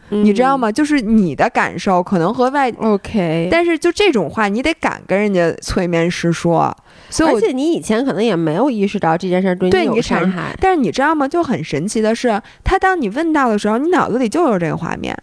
[0.10, 0.72] 你知道吗？
[0.72, 6.76] 就是你的感受可能和外，？OK，但是就这种话，你得敢跟人家催眠师说，
[7.10, 7.38] 所以我。
[7.38, 10.56] 而且你以前可能也没有意识到这件事儿对你有伤害。
[10.62, 11.28] 但是你知道吗？
[11.28, 15.18] 就很神奇的是，他当你问到的时候，你脑子里就有这个画面，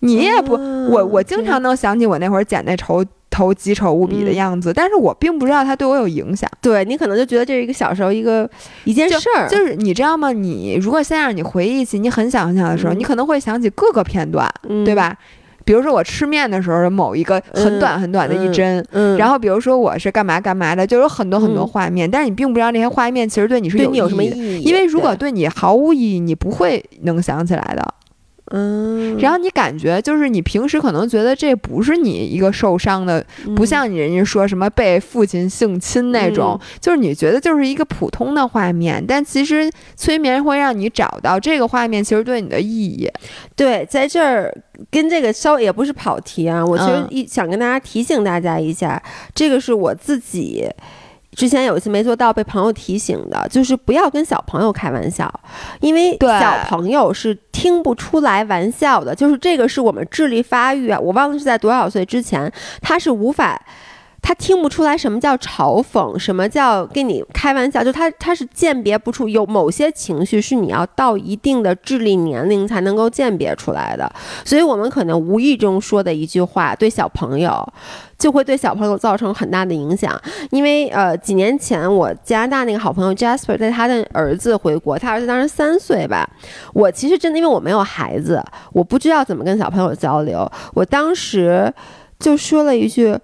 [0.00, 3.04] 你也不，嗯我我经常能想起我那会儿剪那头
[3.36, 6.48] 头极丑无比的嗯样子，但是我并不知道它对我有影响。
[6.62, 8.48] 对你可能就觉得这是一个小时候一个
[8.84, 10.32] 一件事儿，就是你知道吗？
[10.32, 14.94] 你如果现在让你回忆起你很小很小的时候，嗯你可能会想起各个片段，嗯对？
[14.94, 15.14] 吧？
[15.66, 18.82] 比如说我吃面的时候，某一个很短很短的一帧。
[18.92, 24.62] 嗯，然后，比如说我是干嘛干嘛的，就有很多很多嗯画面，但是你并不知道那些画面其实对你是有对你有什么意义的，义？
[24.62, 27.84] 因为如果对对你毫无意义，你不会能想起来的。
[28.52, 33.24] 嗯，然后你感觉就是你平时可能觉得这不是你一个受伤的，
[33.56, 43.10] 不嗯像你人家说什么被父亲性侵那种，就是你觉得就是一个普通的画面，但其实催眠会让你找到这个画面其实对你的意义。
[43.56, 44.54] 对，在这儿
[44.90, 47.08] 跟这个稍微也不是跑题啊，我其实嗯。
[47.10, 49.02] 一想跟大家提醒大家一下，
[49.34, 50.68] 这个是我自己
[51.36, 55.32] 之前有一次没做到，被朋友提醒的，就是不要跟小朋友开玩笑，
[55.80, 63.60] 因为对小朋友是听不出来玩笑的，就是这个是我们智力发育啊，我忘了是在多少岁之前，他是无法。
[64.26, 74.12] 他听不出来什么叫嘲讽，什么叫跟你开玩笑，就他他是鉴别不出有某些情绪是你要到一定的智力年龄才能够鉴别出来的，
[74.44, 77.64] 所以我们可能无意中说的一句话对小朋友
[78.18, 80.20] 就会对小朋友造成很大的影响。
[80.50, 86.28] 因为呃几年前我加拿大那个好朋友 Jasper 在他的儿子回国，他儿子当时三岁吧，
[86.74, 91.72] 我其实真的因为我没有孩子，我不知道怎么跟小朋友交流，我当时
[92.18, 93.16] 就说了一句。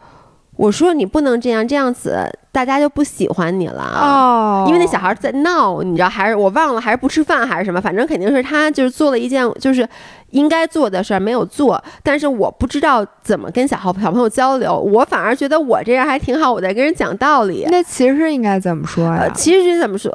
[0.57, 9.89] 我说你不能这样，这样子大家就不喜欢你了哦因为那小孩在闹，你知道，还是我忘了，还是不吃饭还是什么，反正肯定是他就是做了一件就是
[10.31, 17.67] 应该做的事儿没有做，但是我不知道怎么跟小孩小朋友交流，我反而觉得我这样还挺好，我在跟人讲道理。
[17.71, 19.21] 那其实应该怎么说呀？
[19.23, 20.13] 呃，其实怎么说？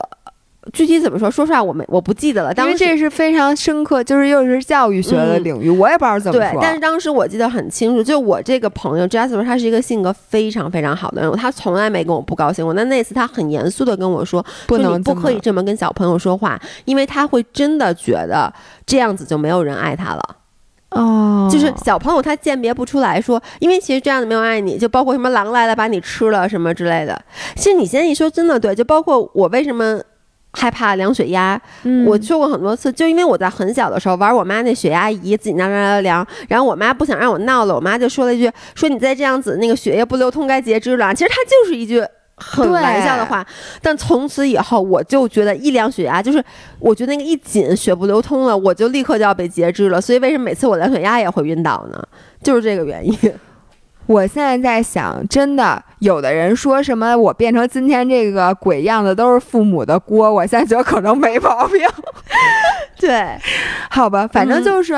[0.73, 1.29] 具体怎么说？
[1.29, 2.49] 说实话，我没我不记得了。
[2.49, 12.73] 因为当时这是非常深刻，就是又是教育学的嗯领域，我也不知道怎么对说。，但是当时我记得很清楚，就我这个朋友 Jasper，他是一个性格非常非常好的人，他从来没跟我不高兴过。
[12.73, 18.51] 那那次他很严肃的跟我说，不能不可以这么跟小朋友说话，因为他会真的觉得
[18.85, 20.23] 这样子就没有人爱他了。
[20.91, 27.21] 哦，就是小朋友他鉴别不出来说，因为其实这样子没有爱你，就包括什么狼来了把你吃了什么之类的。
[27.55, 30.01] 其实你现在一说真的对，就包括我为什么。
[30.59, 42.03] 害怕量血压，嗯我说过很多次，就因为我在很小的时候玩我妈那血压仪，自己那量量，然后我妈不想让我闹了，我妈就说了一句：“说你再这样子，那个血液不流通该截肢了。”其实她就是一句
[42.37, 43.45] 很玩笑的话，
[43.83, 46.43] 但从此以后我就觉得一量血压，就是
[46.79, 50.01] 我觉得那个一紧血不流通了，我就立刻就要被截肢了。
[50.01, 52.03] 所以为什么每次我量血压也会晕倒呢？
[52.41, 53.13] 就是这个原因。
[54.07, 61.81] 我现在在想，真的，有的人说什么我变成今天这个鬼样子都是父母的锅， 我现在觉得可能没毛病。
[62.99, 63.37] 对，
[63.89, 64.95] 好吧，反正嗯就是，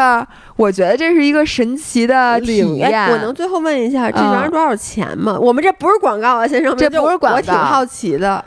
[0.55, 2.91] 我觉得这是一个神奇的体验。
[2.91, 5.38] 哎我能最后问一下，这嗯玩意儿多少钱吗？
[5.39, 8.43] 我们这不是广告啊，先生们，这不是广告我挺好奇的。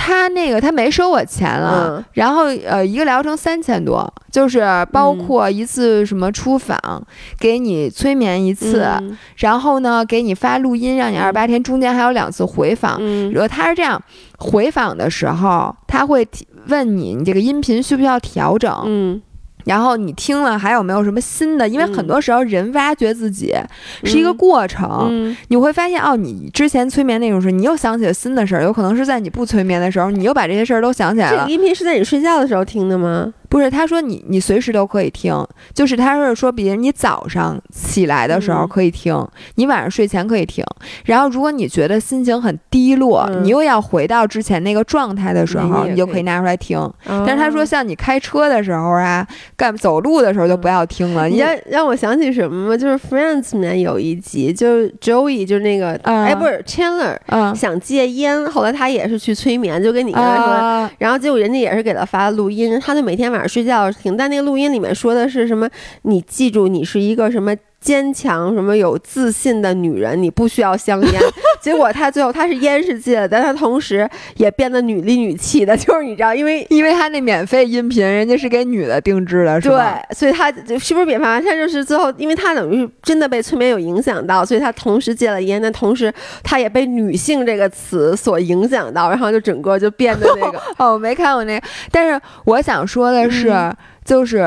[0.00, 2.04] 他那个他没收我钱了，嗯。
[2.12, 6.78] 然后呃一个疗程三千多，就是包括一次什么出访，
[7.40, 9.18] 给你催眠一次，嗯。
[9.38, 12.96] 然后呢给你发录音，让你二十八天，中间还有两次回访。
[13.00, 13.32] 嗯。
[13.32, 14.00] 然后他是这样，
[14.38, 19.20] 回访的时候他会提问你，你这个音频需不需要调整？
[19.68, 21.68] 嗯然后你听了还有没有什么新的？
[21.68, 23.54] 因为嗯很多时候人挖掘自己
[24.02, 31.50] 是一个嗯过程，嗯你会发现哦，你之前催眠那种事，你又想起了新的事儿，有可能是在你不催眠的时候，你又把这些事儿都想起来了这个。
[31.50, 33.32] 音频是在你睡觉的时候听的吗？
[33.48, 35.34] 不是，他说你你随时都可以听，
[35.74, 40.64] 就是他是说，比如你早上起来的时候嗯可以听，你晚上睡前可以听。
[41.04, 46.78] 然后如果你觉得心情很低落，嗯你又要回到之前那个状态的时候，你就可以拿出来听。
[47.04, 49.26] 但是他说，哦像你开车的时候啊，
[49.56, 51.26] 干走路的时候就不要听了。
[51.26, 52.76] 你你让让我想起什么吗？
[52.76, 65.68] 就是 Friends 里面有一集，就是 Joey，就是那个，嗯哎，不是 Chandler 嗯想戒烟，后来他也是去催眠，就跟你刚才说然后结果人家也是给他发录音，他就每天晚上睡觉听，但那个录音里面说的是什么？
[66.02, 71.20] 你记住，你是一个什么坚强、什么有自信的女人，你不需要香烟。
[71.60, 80.00] 结果他最后他是烟是戒了，但他同时也变得女里女气的， 就是你知道，因为因为他那免费音频，人家是给女的定制的，是吧？
[80.08, 81.24] 对，所以他是不是免费？
[81.24, 86.12] 他就是最后，因为他等于是真的被催眠有影响到，所以他同时戒了烟，但同时
[86.42, 94.38] 他也被“女性”这个词所影响到，然后就整个就变得那个 哦，我没看过那个，但是我想说的是，嗯就是，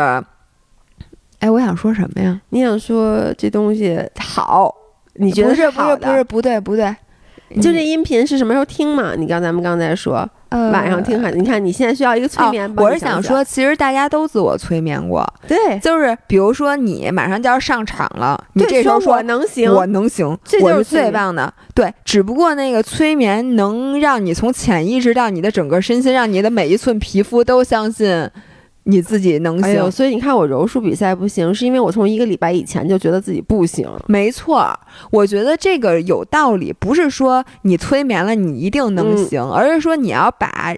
[1.42, 2.39] 哎，我想说什么呀？
[2.50, 4.74] 你想说这东西好，
[5.16, 6.96] 你觉得不是不好的是不是不对不对，
[7.56, 9.16] 就这音频是什么时候听嘛？
[9.16, 21.52] 你刚咱们刚才说呃晚上听还，你看你现在需要一个催眠哦，我是想说，其实大家都自我催眠过，对，就是比如说你马上就要上场了，你这时候说我能行，我能行，这就是最棒的。
[21.74, 28.30] 对，只不过那个催眠能让你从潜意识到你的整个身心，让你的每一寸皮肤都相信
[28.84, 29.64] 你自己能行。
[29.64, 33.88] 哎呦，所以你看我柔术比赛不行，是因为我从一个礼拜以前就觉得自己不行。
[34.08, 34.78] 没错儿，
[35.12, 40.76] 我觉得这个有道理，不是说你催眠了你一定能嗯行，而是说你要把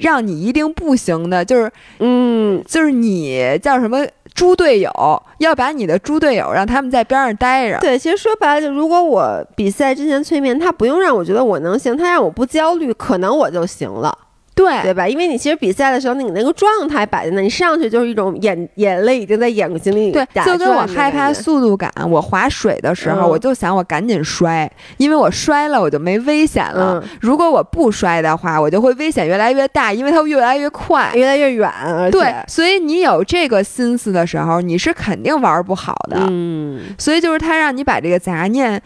[0.00, 4.90] 让你一定不行的，就是嗯，就是你叫什么猪队友，
[5.38, 7.78] 要把你的猪队友让他们在边上待着。
[7.80, 14.16] 对，其实说白了，就如果我比赛之前催眠，他不用让我觉得我能行，他让我不焦虑，可能我就行了。
[14.54, 15.08] 对对吧？
[15.08, 27.00] 因为你其实比赛的时候，你那个状态摆在那，你上去就是一种眼眼泪已经在眼睛里对，就跟我害怕速度感，我划水的时候，嗯我就想我赶紧摔，因为我摔了我就没危险了。
[27.02, 31.10] 嗯如果我不摔的话，我就会危险越来越大，因为它会越来越快。
[31.14, 31.70] 越来越远，
[32.10, 36.18] 对，所以你有这个心思的时候，你是肯定玩不好的。
[36.28, 38.80] 嗯所以就是他让你把这个杂念。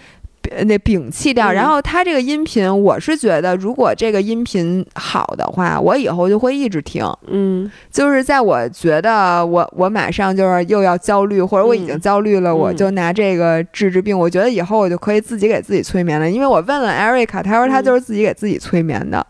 [0.51, 7.05] 呃那摒弃掉，嗯然后他这个音频，我是觉得，如果这个音频好的话，我以后就会一直听。
[7.28, 14.18] 嗯就是在我觉得我我马上就是又要焦虑，或者我已经嗯焦虑了，嗯我就拿这个治治病。
[14.18, 19.26] 我觉得以后我就可以自己给自己催眠了，因为我问了 Erica，她说她嗯就是自己给自己催眠的。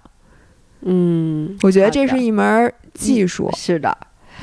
[0.82, 3.50] 嗯，我觉得这是一门技术。
[3.56, 3.96] 是的。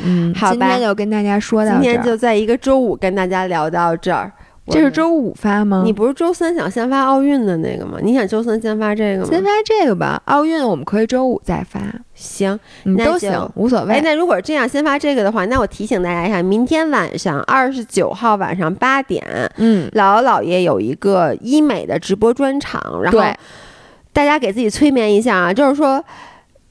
[0.04, 1.94] 嗯，好吧今天就跟大家说到今这儿。
[1.94, 4.32] 天就在一个周五跟大家聊到这儿。
[4.68, 5.82] 这是周五发吗？
[5.84, 7.98] 你不是周三想先发奥运的那个吗？
[8.02, 9.30] 你想周三先发这个吗？
[9.30, 11.82] 先发这个吧，奥运我们可以周五再发，
[12.14, 14.02] 行，嗯，那都行，无所哎，谓。
[14.02, 19.26] 那如果这样先发这个的话，那我提醒大家一下，明天晚上二十九号晚上八点，
[19.58, 23.20] 嗯，姥姥姥爷有一个医美的直播专场，然后
[24.14, 26.04] 大家给自己催眠一下啊，就是说。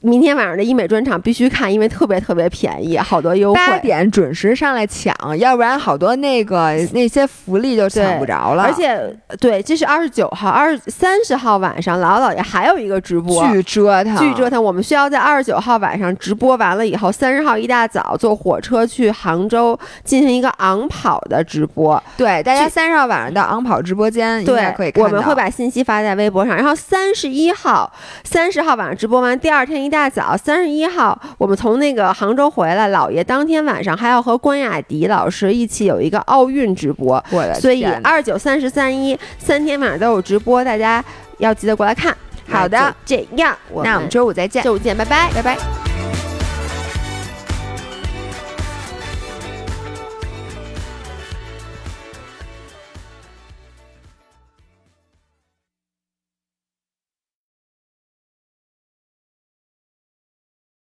[0.01, 3.59] 明天晚上的医美专场必须看，因为特别特别便宜，好多优惠。
[3.67, 8.63] 八点准时上来抢，要不然好多那个那些福利就抢不着了。
[8.63, 8.99] 而且，
[9.39, 14.61] 对，这是二十九号、二三十号晚上，姥姥姥爷还有一个直播，巨折腾，巨折腾。
[14.61, 22.01] 我们需要在二十九号晚上直播完了以后，三十号一大早坐火车去杭州进行一个昂跑的直播。
[22.17, 25.07] 对，大家这三十号晚上到昂跑直播间应该对，可以看到。
[25.07, 26.55] 我们会把信息发在微博上。
[26.55, 27.93] 然后三十一号、
[28.23, 37.23] 三十号晚上直播完，第二天一大早，三十一号我们从那个杭州回来，姥爷当天晚上还要和关雅迪老师一起有一个奥运直播。
[37.59, 41.03] 所以二九、三十、三一三天晚上都有直播，大家
[41.37, 42.15] 要记得过来看。
[42.47, 45.29] 好的这样，那我们周五再见，周五见，拜拜。
[45.33, 45.90] 拜拜。